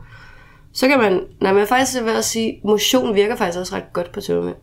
[0.73, 4.11] Så kan man, nej, men faktisk ved at sige, motion virker faktisk også ret godt
[4.11, 4.55] på tømmermænd.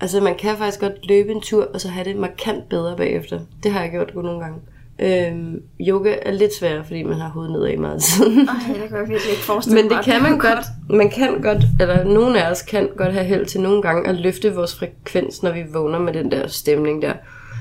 [0.00, 3.40] Altså man kan faktisk godt løbe en tur, og så have det markant bedre bagefter.
[3.62, 4.58] Det har jeg gjort nogle gange.
[5.02, 8.38] Øhm, yoga er lidt sværere, fordi man har hovedet nedad meget af tiden.
[8.38, 8.48] Det
[8.88, 10.04] kan jeg virkelig ikke forestille Men det mig.
[10.04, 10.66] kan man godt.
[10.90, 14.14] Man kan godt, eller nogen af os kan godt have held til nogle gange at
[14.14, 17.12] løfte vores frekvens, når vi vågner med den der stemning der.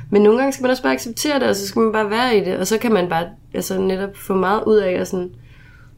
[0.10, 2.38] Men nogle gange skal man også bare acceptere det, og så skal man bare være
[2.38, 5.32] i det, og så kan man bare altså, netop få meget ud af, at sådan,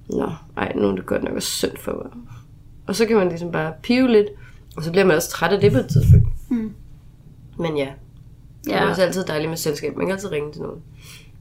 [0.09, 2.11] nå, ej, nu er det godt nok også synd for mig.
[2.87, 4.27] Og så kan man ligesom bare pive lidt,
[4.77, 6.27] og så bliver man også træt af det på et tidspunkt.
[6.49, 6.73] Mm.
[7.59, 7.87] Men ja,
[8.65, 9.97] det er Ja, også altid dejligt med selskab.
[9.97, 10.81] Man kan altid ringe til nogen.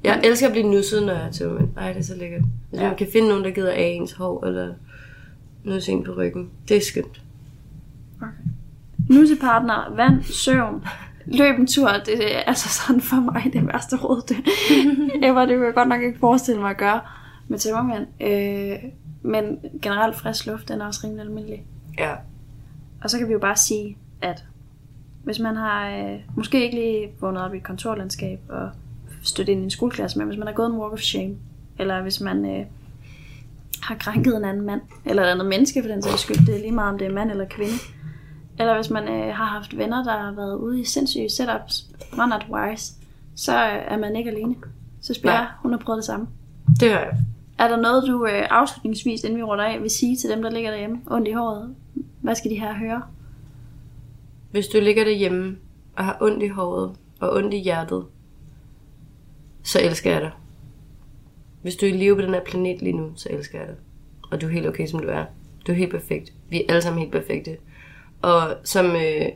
[0.05, 2.43] Jeg elsker at blive nusset, når jeg er til men Ej, det er så lækkert.
[2.71, 2.89] Hvis Ja.
[2.89, 4.75] man kan finde nogen, der gider af ens hår, eller
[5.64, 6.51] nusse en på ryggen.
[6.68, 7.23] Det er skønt.
[9.09, 10.85] Nussepartner, vand, søvn,
[11.27, 14.23] løb en tur, det er altså sådan for mig det værste råd.
[14.29, 14.37] Det,
[15.25, 17.01] jeg var, det kunne jeg godt nok ikke forestille mig at gøre
[17.49, 18.07] med tømmermænd.
[18.21, 18.91] Øh,
[19.23, 21.64] men generelt frisk luft, den er også rimelig almindelig.
[21.99, 22.14] Ja.
[23.03, 24.45] Og så kan vi jo bare sige, at
[25.25, 28.71] hvis man har øh, måske ikke lige vågnet op i et kontorlandskab og
[29.23, 31.35] stødt ind i en skoleklasse, men hvis man har gået en walk of shame,
[31.79, 32.66] eller hvis man øh,
[33.83, 36.59] har krænket en anden mand, eller et andet menneske for den sags skyld, det er
[36.61, 37.75] lige meget om det er mand eller kvinde,
[38.61, 41.87] eller hvis man øh, har haft venner, der har været ude i sindssyge setups,
[42.53, 42.93] wise,
[43.35, 44.57] så øh, er man ikke alene.
[45.01, 46.27] Så spørger jeg, hun har prøvet det samme.
[46.81, 47.17] Det har jeg.
[47.59, 50.51] Er der noget, du øh, afslutningsvis, inden vi runder af, vil sige til dem, der
[50.51, 51.75] ligger derhjemme, ondt i håret?
[52.21, 53.03] Hvad skal de her høre?
[54.51, 55.57] Hvis du ligger derhjemme
[55.97, 58.05] og har ondt i håret og ondt i hjertet,
[59.63, 60.31] så elsker jeg dig.
[61.63, 63.77] Hvis du er i live på den her planet lige nu, så elsker jeg dig.
[64.31, 65.25] Og du er helt okay, som du er.
[65.67, 66.33] Du er helt perfekt.
[66.49, 67.57] Vi er alle sammen helt perfekte.
[68.23, 69.27] Og som øh,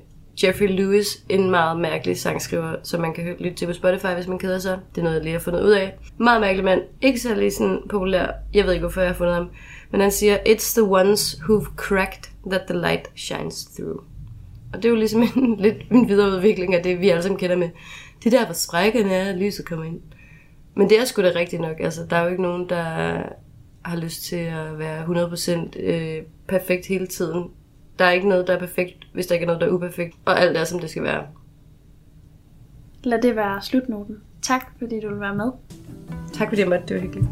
[0.43, 4.39] Jeffrey Lewis, en meget mærkelig sangskriver, som man kan lytte til på Spotify, hvis man
[4.39, 4.79] keder sig.
[4.95, 5.95] Det er noget, jeg lige har fundet ud af.
[6.19, 6.83] Meget mærkelig mand.
[7.01, 8.27] Ikke særlig sådan populær.
[8.55, 9.51] Jeg ved ikke, hvorfor jeg har fundet ham.
[9.91, 14.03] Men han siger, It's the ones who've cracked that the light shines through.
[14.73, 17.57] Og det er jo ligesom en, lidt en videreudvikling af det, vi alle sammen kender
[17.57, 17.71] med.
[18.25, 20.01] Det der, hvor sprækkerne er, at lyset kommer ind.
[20.75, 21.81] Men det er sgu da rigtigt nok.
[21.81, 22.83] Altså, der er jo ikke nogen, der
[23.85, 27.45] har lyst til at være 100% øh, perfekt hele tiden.
[27.99, 30.17] Der er ikke noget, der er perfekt, hvis der ikke er noget, der er uperfekt.
[30.25, 31.27] Og alt er, som det skal være.
[33.05, 34.17] Lad det være slutnoten.
[34.43, 35.51] Tak, fordi du vil være med.
[36.33, 36.87] Tak fordi jeg måtte.
[36.87, 37.29] Det var hyggeligt.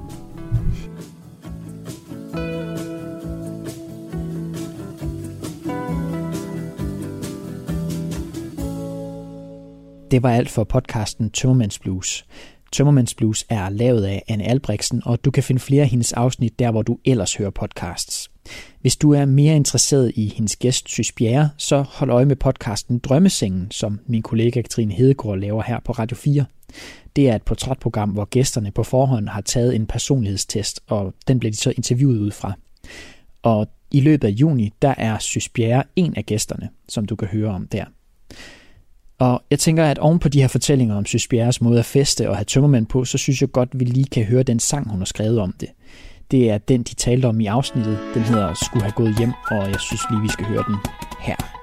[10.10, 12.26] Det var alt for podcasten Tømmermænds Blues.
[12.72, 16.58] Tømmermænds Blues er lavet af Anne Albrechtsen, og du kan finde flere af hendes afsnit
[16.58, 18.31] der, hvor du ellers hører podcasts.
[18.80, 22.98] Hvis du er mere interesseret i hendes gæst, Sys Bjerre, så hold øje med podcasten
[22.98, 26.44] Drømmesengen, som min kollega Katrine Hedegaard laver her på Radio 4.
[27.16, 31.50] Det er et portrætprogram, hvor gæsterne på forhånd har taget en personlighedstest, og den bliver
[31.50, 32.52] de så interviewet ud fra.
[33.42, 37.28] Og i løbet af juni, der er Sys Bjerre en af gæsterne, som du kan
[37.28, 37.84] høre om der.
[39.18, 42.30] Og jeg tænker, at oven på de her fortællinger om Sys Bjerres måde at feste
[42.30, 45.00] og have tømmermænd på, så synes jeg godt, vi lige kan høre den sang, hun
[45.00, 45.68] har skrevet om det.
[46.32, 47.98] Det er den, de talte om i afsnittet.
[48.14, 50.76] Den hedder Skulle have gået hjem, og jeg synes lige, vi skal høre den
[51.20, 51.61] her.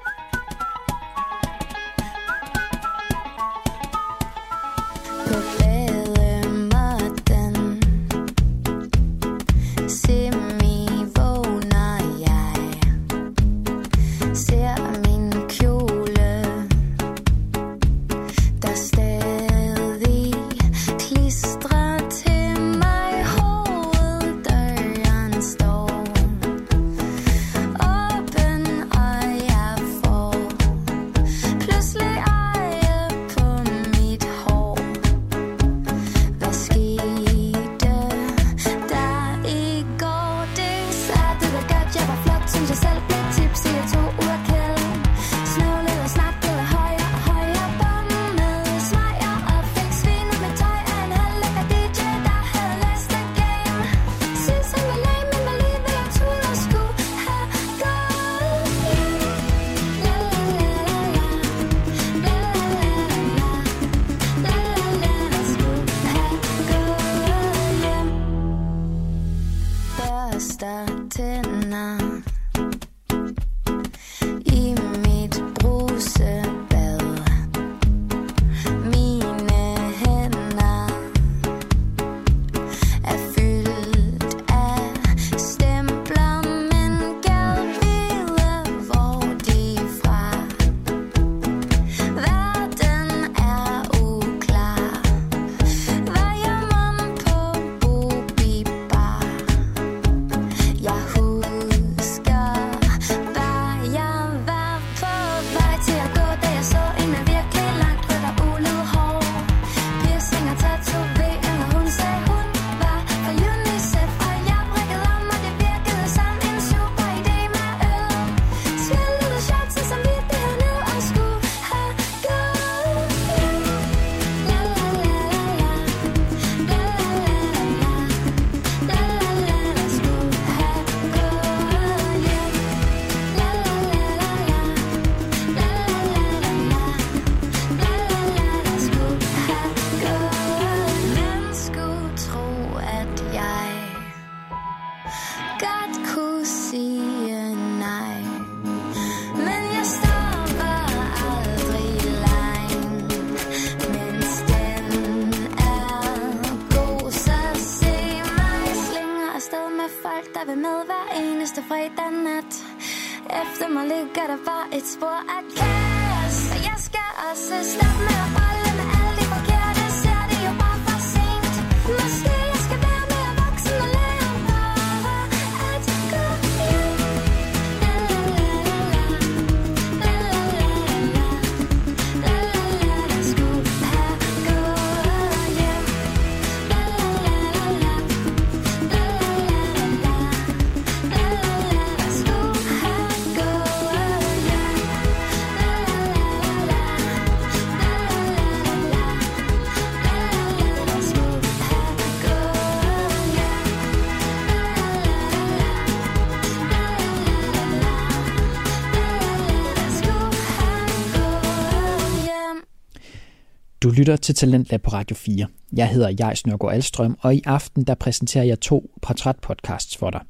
[213.90, 215.48] Du lytter til Talentlab på Radio 4.
[215.74, 220.22] Jeg hedder Jais Nørgaard Alstrøm, og i aften der præsenterer jeg to portrætpodcasts for dig.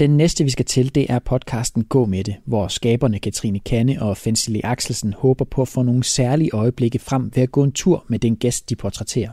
[0.00, 4.02] Den næste, vi skal til, det er podcasten Gå med det, hvor skaberne Katrine Kanne
[4.02, 7.72] og Fensili Axelsen håber på at få nogle særlige øjeblikke frem ved at gå en
[7.72, 9.30] tur med den gæst, de portrætterer.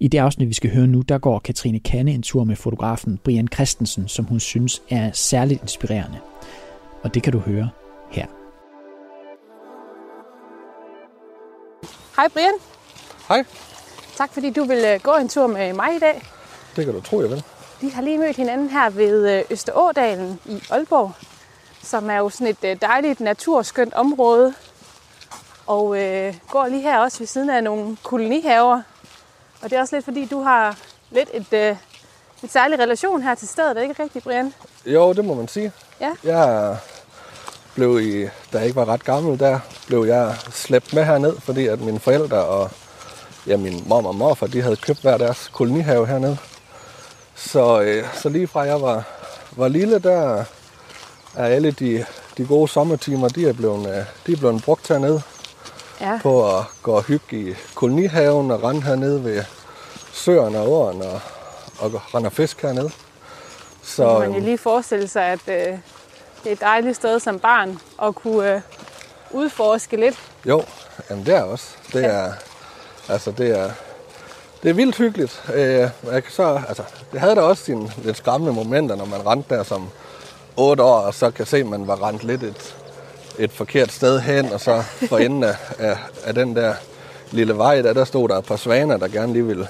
[0.00, 3.18] I det afsnit, vi skal høre nu, der går Katrine Kanne en tur med fotografen
[3.24, 6.18] Brian Christensen, som hun synes er særligt inspirerende.
[7.02, 7.68] Og det kan du høre
[8.10, 8.26] her.
[12.16, 12.79] Hej Brian.
[13.30, 13.44] Hej,
[14.16, 16.22] Tak fordi du vil øh, gå en tur med mig i dag.
[16.76, 17.44] det kan du tro, jeg vil.
[17.80, 21.12] Vi har lige mødt hinanden her ved øh, Østerådalen i Aalborg,
[21.82, 24.54] som er jo sådan et øh, dejligt naturskønt område.
[25.66, 28.82] Og øh, går lige her også ved siden af nogle kolonihaver.
[29.62, 30.76] Og det er også lidt fordi, du har
[31.10, 31.76] lidt et, øh,
[32.42, 34.54] et særlig relation her til stedet, er det ikke rigtigt, Brian?
[34.86, 35.72] Jo, det må man sige.
[36.00, 36.10] Ja.
[36.24, 36.76] Jeg
[37.74, 41.66] blev i, da jeg ikke var ret gammel, der blev jeg slæbt med herned, fordi
[41.66, 42.70] at mine forældre og
[43.46, 46.36] ja, min mor og morfar, de havde købt hver deres kolonihave hernede.
[47.34, 49.02] Så, øh, så lige fra jeg var,
[49.52, 50.44] var lille, der
[51.36, 52.04] er alle de,
[52.36, 55.22] de gode sommertimer, de er blevet, øh, de er blevet brugt hernede
[56.00, 56.18] Ja.
[56.22, 59.44] på at gå og hygge i kolonihaven og rende hernede ved
[60.12, 61.20] søerne og åren og,
[61.78, 62.90] og rende og fisk hernede.
[63.82, 65.78] Så Så, kan man jo lige forestille sig, at øh, det
[66.46, 68.60] er et dejligt sted som barn at kunne øh,
[69.30, 70.18] udforske lidt.
[70.46, 70.64] Jo,
[71.10, 71.66] jamen det er også.
[71.92, 72.32] Det er,
[73.10, 73.70] altså det er,
[74.62, 75.42] det er vildt hyggeligt.
[75.54, 75.64] Øh,
[76.12, 76.82] jeg kan så, altså,
[77.12, 79.88] det havde da også sine lidt skræmmende momenter, når man rendte der som
[80.56, 82.74] 8 år, og så kan se, at man var rendt lidt et,
[83.38, 86.74] et forkert sted hen, og så for enden af, af, af den der
[87.30, 89.68] lille vej, der, der stod der et par svaner, der gerne lige ville,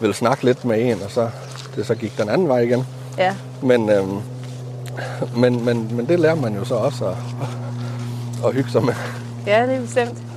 [0.00, 1.30] ville snakke lidt med en, og så,
[1.76, 2.86] det så gik den anden vej igen.
[3.18, 4.20] Ja, Men, øhm,
[5.36, 7.16] men, men, men det lærer man jo så også at,
[8.46, 8.94] at hygge sig med.
[9.46, 10.29] Ja, det er bestemt.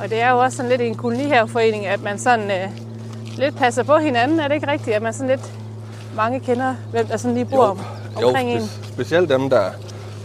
[0.00, 2.68] Og det er jo også sådan lidt i en kolonihaveforening, at man sådan øh,
[3.38, 4.40] lidt passer på hinanden.
[4.40, 5.52] Er det ikke rigtigt, at man sådan lidt
[6.16, 7.78] mange kender, hvem der sådan lige bor
[8.20, 8.60] jo omkring en?
[8.60, 9.70] spe- specielt dem, der...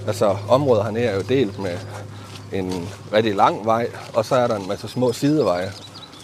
[0.08, 1.78] Altså, området hernede er jo delt med
[2.52, 5.72] en rigtig lang vej, og så er der en masse små sideveje.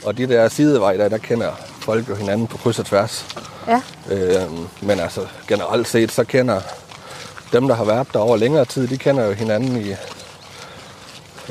[0.05, 3.25] Og de der sideveje, der, der kender folk jo hinanden på kryds og tværs.
[3.67, 3.81] Ja,
[4.11, 4.41] Øh,
[4.81, 6.61] men altså, generelt set, så kender
[7.53, 9.93] dem, der har været der over længere tid, de kender jo hinanden i,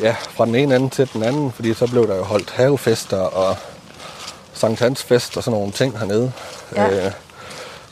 [0.02, 3.18] ja, fra den ene ende til den anden, fordi så blev der jo holdt havefester
[3.18, 3.56] og
[4.52, 6.32] Sankt Hans fest og sådan nogle ting hernede.
[6.76, 7.06] Ja.
[7.06, 7.12] Øh,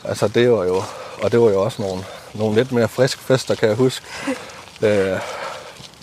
[0.03, 0.83] altså det var jo,
[1.21, 4.05] og det var jo også nogle, nogle lidt mere friske fester, kan jeg huske.
[4.81, 5.19] Øh,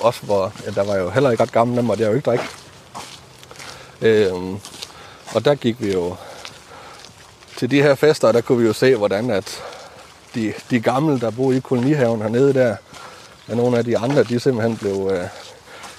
[0.00, 2.26] også hvor, ja, der var jo heller ikke ret gammel, dem måtte jeg jo ikke
[2.26, 2.44] drikke.
[4.00, 4.32] Øh,
[5.34, 6.16] og der gik vi jo
[7.56, 9.62] til de her fester, der kunne vi jo se, hvordan at
[10.34, 12.76] de, de gamle, der boede i kolonihaven hernede der,
[13.48, 15.24] og nogle af de andre, de simpelthen blev, øh,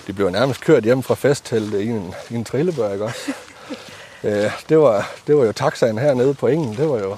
[0.07, 3.33] de blev nærmest kørt hjem fra festteltet i en, i en trillebør, ikke også?
[4.23, 7.17] øh, det, var, det var jo taxaen hernede på engen, det var jo,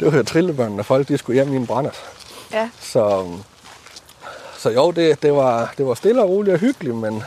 [0.00, 2.04] det var jo trillebørnene, når folk de skulle hjem i en brændert.
[2.52, 3.26] ja, Så,
[4.58, 7.22] så jo, det, det, var, det var stille og roligt og hyggeligt, men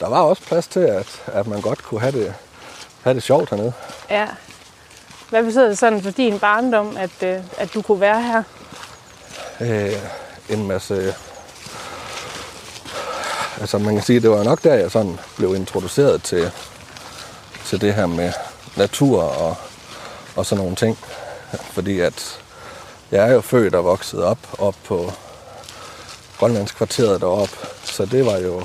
[0.00, 2.34] der var også plads til, at, at man godt kunne have det,
[3.02, 3.72] have det sjovt hernede.
[4.10, 4.26] ja.
[5.30, 8.42] Hvad betyder det sådan for din barndom, at, øh, at du kunne være her?
[9.60, 9.92] øh,
[10.48, 11.14] en masse...
[13.60, 16.50] Altså man kan sige, det var nok der, jeg sådan blev introduceret til,
[17.66, 18.32] til det her med
[18.76, 19.56] natur og,
[20.36, 20.98] og sådan nogle ting.
[21.72, 22.38] Fordi at
[23.10, 25.12] jeg er jo født og vokset op, op på
[26.38, 27.56] Grønlandskvarteret deroppe.
[27.84, 28.62] Så det var jo,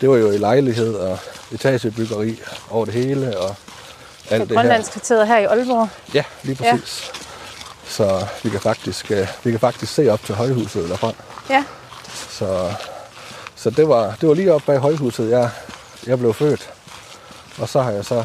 [0.00, 1.18] det var jo i lejlighed og
[1.52, 3.54] etagebyggeri over det hele og
[4.30, 4.56] alt det her.
[4.56, 5.88] Grønlandskvarteret her i Aalborg.
[6.14, 7.10] Ja, lige præcis.
[7.14, 7.18] Ja.
[7.88, 11.12] Så vi kan, faktisk, øh, vi kan faktisk se op til højhuset derfra.
[11.50, 11.64] Ja,
[12.30, 12.72] Så,
[13.64, 15.50] så det, var, det var lige op bag højhuset, jeg,
[16.06, 16.70] jeg blev født.
[17.58, 18.24] Og så har jeg så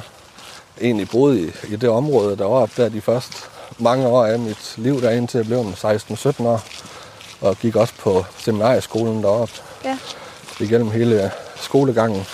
[0.82, 3.36] egentlig boet i, i det område deroppe, der de første
[3.78, 6.64] mange år af mit liv der indtil jeg blev en 16-17 år.
[7.42, 9.54] Og gik også på seminarieskolen deroppe
[9.86, 9.98] Ja.
[10.60, 12.26] igennem hele skolegangen.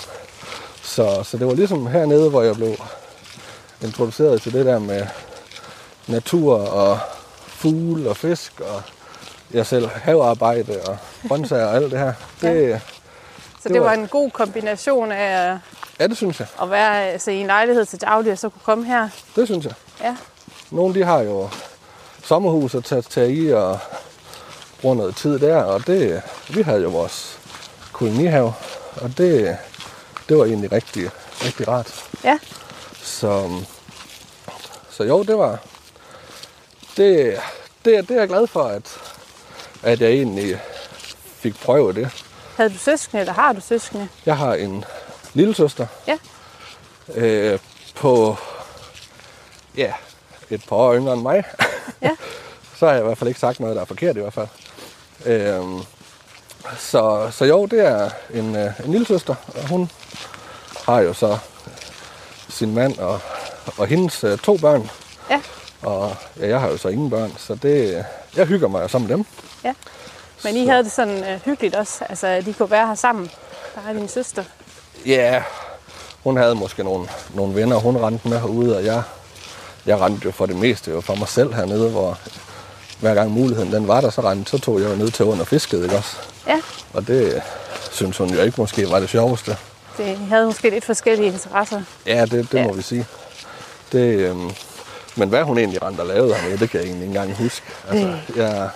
[0.82, 2.74] Så, så det var ligesom hernede, hvor jeg blev
[3.82, 5.06] introduceret til det der med
[6.06, 6.98] natur og
[7.46, 8.82] fugle og fisk og
[9.52, 10.96] jeg selv havearbejde og
[11.28, 12.12] grøntsager og alt det her.
[12.40, 12.80] Det,
[13.66, 15.58] Så Det det var- var en god kombination af
[16.00, 16.48] ja, det synes jeg.
[16.62, 19.08] at være altså, i en lejlighed til daglig, og så kunne komme her.
[19.36, 19.74] Det synes jeg.
[20.00, 20.16] Ja.
[20.70, 21.48] Nogle de har jo
[22.24, 23.78] sommerhus at tage, tage i og
[24.80, 27.38] bruger noget tid der, og det, vi havde jo vores
[27.92, 28.54] kolonihave,
[28.96, 29.56] og det,
[30.28, 31.10] det var egentlig rigtig,
[31.44, 32.04] rigtig rart.
[32.24, 32.38] Ja.
[33.02, 33.50] Så,
[34.90, 35.58] så jo, det var...
[36.96, 37.36] Det,
[37.84, 38.98] det, det er jeg glad for, at,
[39.82, 40.60] at jeg egentlig
[41.38, 42.25] fik prøvet det.
[42.56, 44.08] Havde du søskende, eller har du søskende?
[44.26, 44.84] Jeg har en
[45.34, 45.86] lille søster.
[46.06, 46.18] Ja.
[47.14, 47.58] Øh,
[47.94, 48.36] på
[49.76, 49.92] ja,
[50.50, 51.44] et par år yngre end mig.
[52.02, 52.10] Ja.
[52.76, 54.48] så har jeg i hvert fald ikke sagt noget, der er forkert i hvert fald.
[55.26, 55.80] Øhm,
[56.78, 59.90] så, så jo, det er en, øh, en lille søster, og hun
[60.86, 61.38] har jo så
[62.48, 63.20] sin mand og,
[63.78, 64.90] og hendes øh, to børn.
[65.30, 65.40] Ja.
[65.82, 68.04] Og ja, jeg har jo så ingen børn, så det,
[68.36, 69.26] jeg hygger mig jo sammen med dem.
[70.44, 72.94] Men I Så- havde det sådan øh, hyggeligt også, altså at I kunne være her
[72.94, 73.30] sammen.
[73.74, 74.44] Der er din søster.
[75.06, 75.42] Ja,
[76.24, 79.02] hun havde måske nogle, nogle venner, hun rendte med herude, og jeg,
[79.86, 82.18] jeg rendte jo for det meste jo for mig selv hernede, hvor
[83.00, 85.44] hver gang muligheden den var der, så rendte, så tog jeg jo ned til under
[85.44, 86.16] fisket, ikke også?
[86.46, 86.60] Ja,
[86.94, 87.42] Og det
[87.92, 89.56] synes hun jo ikke måske var det sjoveste.
[89.96, 91.82] det, I havde måske lidt forskellige interesser.
[92.06, 92.66] Ja, det, det Ja.
[92.66, 93.06] må vi sige.
[93.92, 94.50] Det, øhm,
[95.16, 97.66] men hvad hun egentlig rendte og lavede hernede, det kan jeg egentlig ikke engang huske.
[97.90, 98.68] Altså, jeg,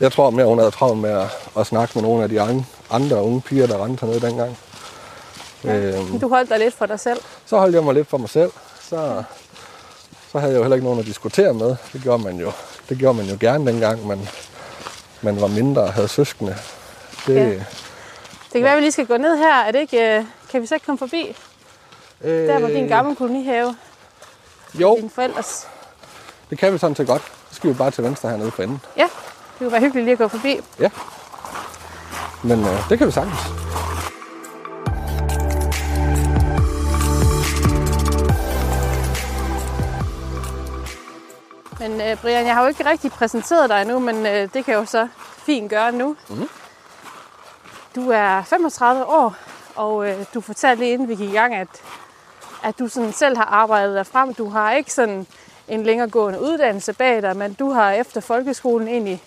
[0.00, 1.26] jeg tror mere, hun havde travlt med at,
[1.58, 4.58] at snakke med nogle af de andre, andre unge piger, der rendte hernede dengang.
[5.64, 7.20] Øhm, Du holdt dig lidt for dig selv.
[7.46, 8.50] så holdt jeg mig lidt for mig selv.
[8.80, 9.22] Så,
[10.32, 11.76] så havde jeg jo heller ikke nogen at diskutere med.
[11.92, 12.52] Det gjorde man jo,
[12.88, 14.28] det gjorde man jo gerne dengang, man,
[15.22, 16.56] man var mindre og havde søskende.
[17.26, 17.50] Det, Ja.
[18.52, 19.54] Det kan være, at vi lige skal gå ned her.
[19.54, 21.36] Er det ikke, øh, kan vi så ikke komme forbi?
[22.24, 23.76] øh, Der var din gamle kolonihave.
[24.80, 25.68] Jo, Dine forældres.
[26.50, 27.22] det kan vi sådan set godt.
[27.48, 28.80] Så skal vi bare til venstre hernede for enden.
[28.96, 30.60] Ja, det kunne være hyggeligt lige at gå forbi.
[30.80, 30.90] Ja.
[32.42, 33.38] Men øh, det kan vi sagtens.
[41.80, 44.68] Men øh, Brian, jeg har jo ikke rigtig præsenteret dig endnu, men øh, det kan
[44.68, 45.08] jeg jo så
[45.46, 46.16] fint gøre nu.
[46.28, 46.48] Mhm.
[47.94, 49.34] Du er 35 år,
[49.76, 51.68] og øh, du fortalte lige inden vi gik i gang, at,
[52.62, 54.34] at du sådan selv har arbejdet dig frem.
[54.34, 55.26] Du har ikke sådan
[55.68, 59.22] en længeregående uddannelse bag dig, men du har efter folkeskolen egentlig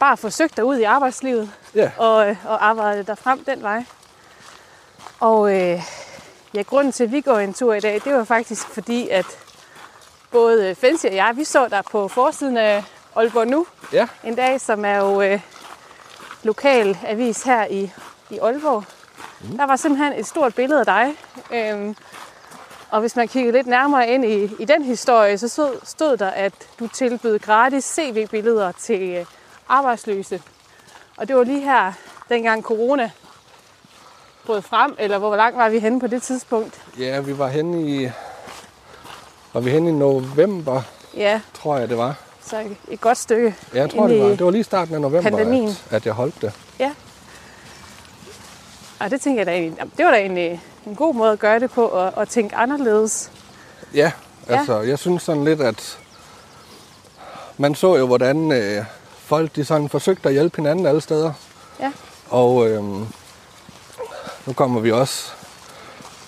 [0.00, 3.84] bare forsøgt dig ud i arbejdslivet Ja, og, øh, og arbejdet dig frem den vej.
[5.20, 5.82] Og øh,
[6.54, 9.26] ja, grunden til, at vi går en tur i dag, det var faktisk fordi, at
[10.30, 12.84] både Fancy og jeg, vi så der på forsiden af
[13.16, 15.40] Aalborg Nu ja, en dag, som er jo øh,
[16.42, 17.90] lokal avis her i,
[18.30, 18.84] i Aalborg.
[19.40, 19.56] Mm.
[19.56, 21.16] Der var simpelthen et stort billede af dig.
[21.50, 21.96] Øhm,
[22.96, 26.30] og hvis man kigger lidt nærmere ind i, i den historie, så stod, stod der,
[26.30, 29.26] at du tilbød gratis CV-billeder til øh,
[29.68, 30.42] arbejdsløse.
[31.16, 31.92] Og det var lige her,
[32.28, 33.10] dengang corona
[34.46, 36.80] brød frem, eller hvor langt var vi henne på det tidspunkt?
[36.98, 38.10] ja, vi var henne i...
[39.52, 40.82] Var vi henne i november,
[41.16, 42.14] Ja, tror jeg det var.
[42.42, 43.54] så et godt stykke.
[43.74, 44.28] Ja, jeg tror det var.
[44.28, 45.68] Det var lige starten af november, pandemien.
[45.68, 46.52] at, at jeg holdt det.
[49.00, 51.60] Og det tænker jeg da egentlig, det var da egentlig en god måde at gøre
[51.60, 53.30] det på, og, og tænke anderledes.
[53.94, 54.12] Ja,
[54.48, 55.98] altså jeg synes sådan lidt, at
[57.58, 58.84] man så jo, hvordan øh,
[59.18, 61.32] folk de sådan forsøgte at hjælpe hinanden alle steder.
[61.80, 61.92] Ja.
[62.28, 62.84] Og øh,
[64.46, 65.32] nu kommer vi også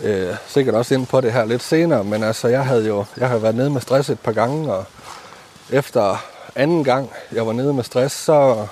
[0.00, 3.28] øh, sikkert også ind på det her lidt senere, men altså jeg havde jo jeg
[3.28, 4.84] har været nede med stress et par gange, og
[5.70, 8.66] efter anden gang jeg var nede med stress, så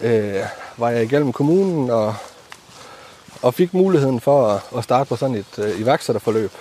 [0.00, 0.40] øh,
[0.76, 2.14] var jeg igennem kommunen og,
[3.44, 6.52] og fik muligheden for at, at starte på sådan et øh, iværksætterforløb.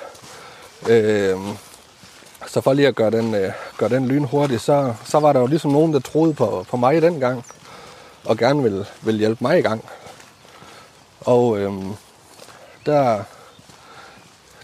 [0.90, 1.38] Øh,
[2.48, 5.40] så for lige at gøre den, øh, gøre den lyn hurtigt, så, så var der
[5.40, 7.46] jo ligesom nogen, der troede på, på mig dengang,
[8.26, 9.86] og gerne ville, ville hjælpe mig i gang.
[11.22, 11.74] Og øh,
[12.86, 13.24] der,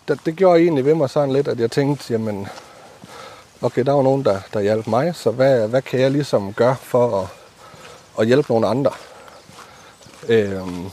[0.07, 2.47] der, det gjorde egentlig ved mig sådan lidt, at jeg tænkte, jamen,
[3.61, 6.75] okay, der var nogen, der, der hjalp mig, så hvad, hvad kan jeg ligesom gøre
[6.81, 7.27] for at,
[8.19, 8.91] at hjælpe nogle andre?
[10.27, 10.91] Øhm,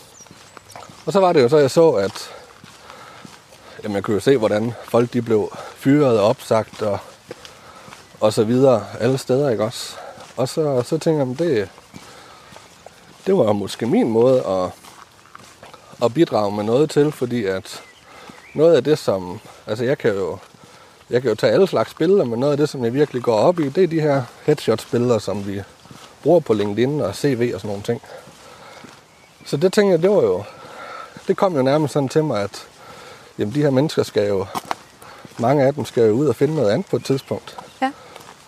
[1.07, 2.31] og så var det jo så, jeg så, at
[3.83, 6.99] jamen, jeg kunne jo se, hvordan folk de blev fyret og opsagt og,
[8.21, 9.97] og så videre alle steder, ikke også?
[10.37, 11.69] Og så, så tænkte jeg, det,
[13.27, 14.71] det var måske min måde at,
[16.05, 17.83] at bidrage med noget til, fordi at
[18.55, 19.41] noget af det, som...
[19.67, 20.39] Altså, jeg kan jo
[21.11, 23.37] jeg kan jo tage alle slags billeder, men noget af det, som jeg virkelig går
[23.37, 25.63] op i, det er de her headshots-billeder, som vi
[26.23, 28.03] bruger på LinkedIn og CV og sådan nogle ting.
[29.45, 30.45] Så det tænkte jeg, det var jo,
[31.29, 32.67] det kom jo nærmest sådan til mig, at
[33.39, 34.47] jamen, de her mennesker skal jo,
[35.39, 37.59] mange af dem skal jo ud og finde noget andet på et tidspunkt.
[37.83, 37.93] Ja.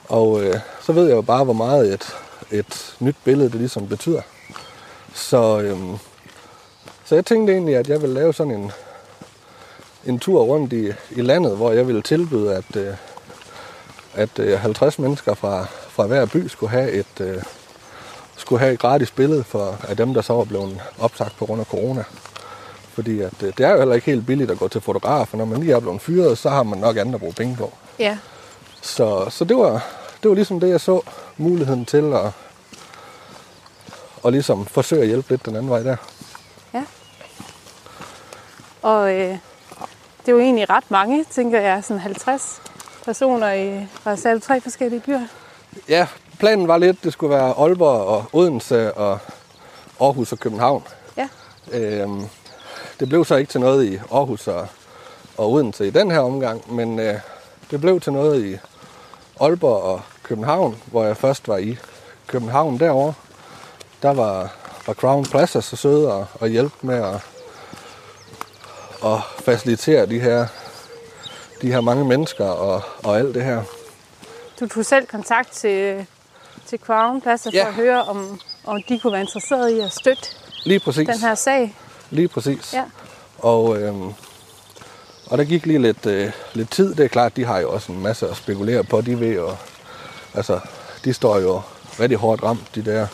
[0.09, 2.17] Og øh, så ved jeg jo bare, hvor meget et,
[2.51, 4.23] et nyt billede det ligesom betyder.
[5.15, 5.99] Så, øhm,
[7.05, 8.73] så jeg tænkte egentlig, at jeg ville lave sådan en,
[10.05, 12.95] en tur rundt i, i landet, hvor jeg ville tilbyde, at, øh,
[14.15, 17.43] at øh, 50 mennesker fra, fra hver by skulle have et, øh,
[18.37, 21.61] skulle have et gratis billede for, af dem, der så var blevet opsagt på grund
[21.61, 22.05] af corona.
[22.99, 25.39] Fordi at, øh, det er jo heller ikke helt billigt at gå til fotograf, og
[25.39, 27.73] når man lige er blevet fyret, så har man nok andet at bruge penge på.
[27.99, 28.19] Ja.
[28.83, 29.85] Så, så det, var,
[30.23, 31.01] det var ligesom det, jeg så
[31.37, 32.33] muligheden til at,
[34.25, 35.97] at ligesom forsøge at hjælpe lidt den anden vej der.
[38.83, 39.39] Og øh,
[40.21, 42.63] det er jo egentlig ret mange, tænker jeg, sådan 50
[43.05, 45.27] personer i fra selv tre forskellige byer.
[45.89, 46.07] Ja,
[46.39, 49.19] planen var lidt, det skulle være Aalborg og Odense og
[50.01, 50.83] Aarhus og København.
[51.17, 51.29] Ja.
[51.73, 52.23] Øhm,
[53.01, 54.67] det blev så ikke til noget i Aarhus og,
[55.37, 57.15] og Odense i den her omgang, men øh,
[57.71, 58.59] det blev til noget i
[59.41, 61.77] Aalborg og København, hvor jeg først var i
[62.27, 63.15] København derovre.
[64.03, 64.53] Der var,
[64.87, 67.15] var Crown Plaza så søde og, og hjælpe med at,
[69.05, 70.47] at facilitere de her,
[71.63, 73.63] de her mange mennesker og, og alt det her.
[74.61, 76.07] Du tog selv kontakt til,
[76.67, 77.67] til Crown Plaza for Ja.
[77.69, 80.23] at høre, om, om de kunne være interesserede i at støtte
[80.65, 81.09] Lige præcis.
[81.09, 81.77] den her sag.
[82.11, 82.75] Lige præcis.
[82.75, 82.85] Ja.
[83.39, 84.13] Og, øhm,
[85.27, 86.95] og der gik lige lidt, øh, lidt tid.
[86.95, 89.01] Det er klart, de har jo også en masse at spekulere på.
[89.01, 89.51] De ved jo,
[90.35, 90.61] altså,
[91.05, 91.61] de står jo
[92.01, 93.07] rigtig hårdt ramt, de der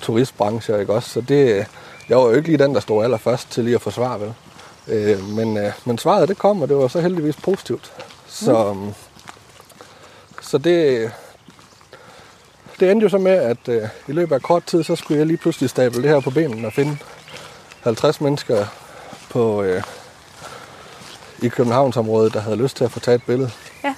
[0.00, 1.10] turistbrancher, ikke også?
[1.10, 1.66] Så det,
[2.08, 4.34] jeg var jo ikke lige den, der stod allerførst til lige at få svar, vel?
[4.88, 7.92] Øh, men, øh, men svaret, det kom, og det var så heldigvis positivt.
[8.26, 8.92] Så, mm.
[10.42, 11.10] så det,
[12.80, 15.26] det endte jo så med, at øh, i løbet af kort tid, så skulle jeg
[15.26, 16.98] lige pludselig stable det her på benene og finde
[17.82, 18.66] 50 mennesker
[19.30, 19.82] på, øh,
[21.42, 23.50] i Københavnsområdet, der havde lyst til at få taget et billede.
[23.84, 23.94] Ja.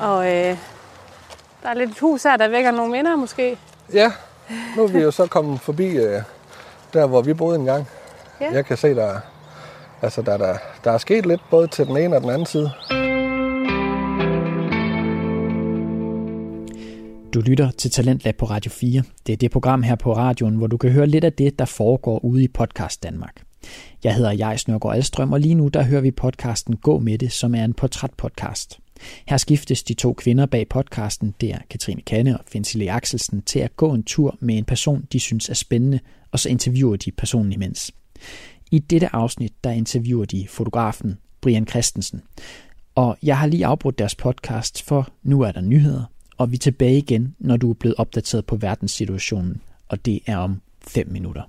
[0.00, 0.58] Og øh,
[1.62, 3.58] der er lidt et hus her, der vækker nogle minder måske.
[3.92, 4.12] Ja,
[4.76, 6.22] nu er vi jo så kommet forbi øh,
[6.92, 7.88] der, hvor vi boede engang.
[8.40, 8.50] Ja.
[8.52, 9.20] Jeg kan se, der,
[10.02, 12.70] altså, der, der, der er sket lidt både til den ene og den anden side.
[17.34, 19.02] Du lytter til Talentlab på Radio 4.
[19.26, 21.64] Det er det program her på radioen, hvor du kan høre lidt af det, der
[21.64, 23.42] foregår ude i Podcast Danmark.
[24.04, 27.32] Jeg hedder Jais Nørgaard Alstrøm, og lige nu der hører vi podcasten Gå med det,
[27.32, 28.78] som er en portrætpodcast.
[29.28, 33.58] Her skiftes de to kvinder bag podcasten, det er Katrine Kanne og Finsile Axelsen, til
[33.58, 36.00] at gå en tur med en person, de synes er spændende,
[36.32, 37.92] og så interviewer de personen imens.
[38.70, 42.22] I dette afsnit, der interviewer de fotografen Brian Christensen.
[42.94, 46.04] Og jeg har lige afbrudt deres podcast, for nu er der nyheder,
[46.38, 50.36] og vi er tilbage igen, når du er blevet opdateret på verdenssituationen, og det er
[50.36, 51.42] om 5 minutter.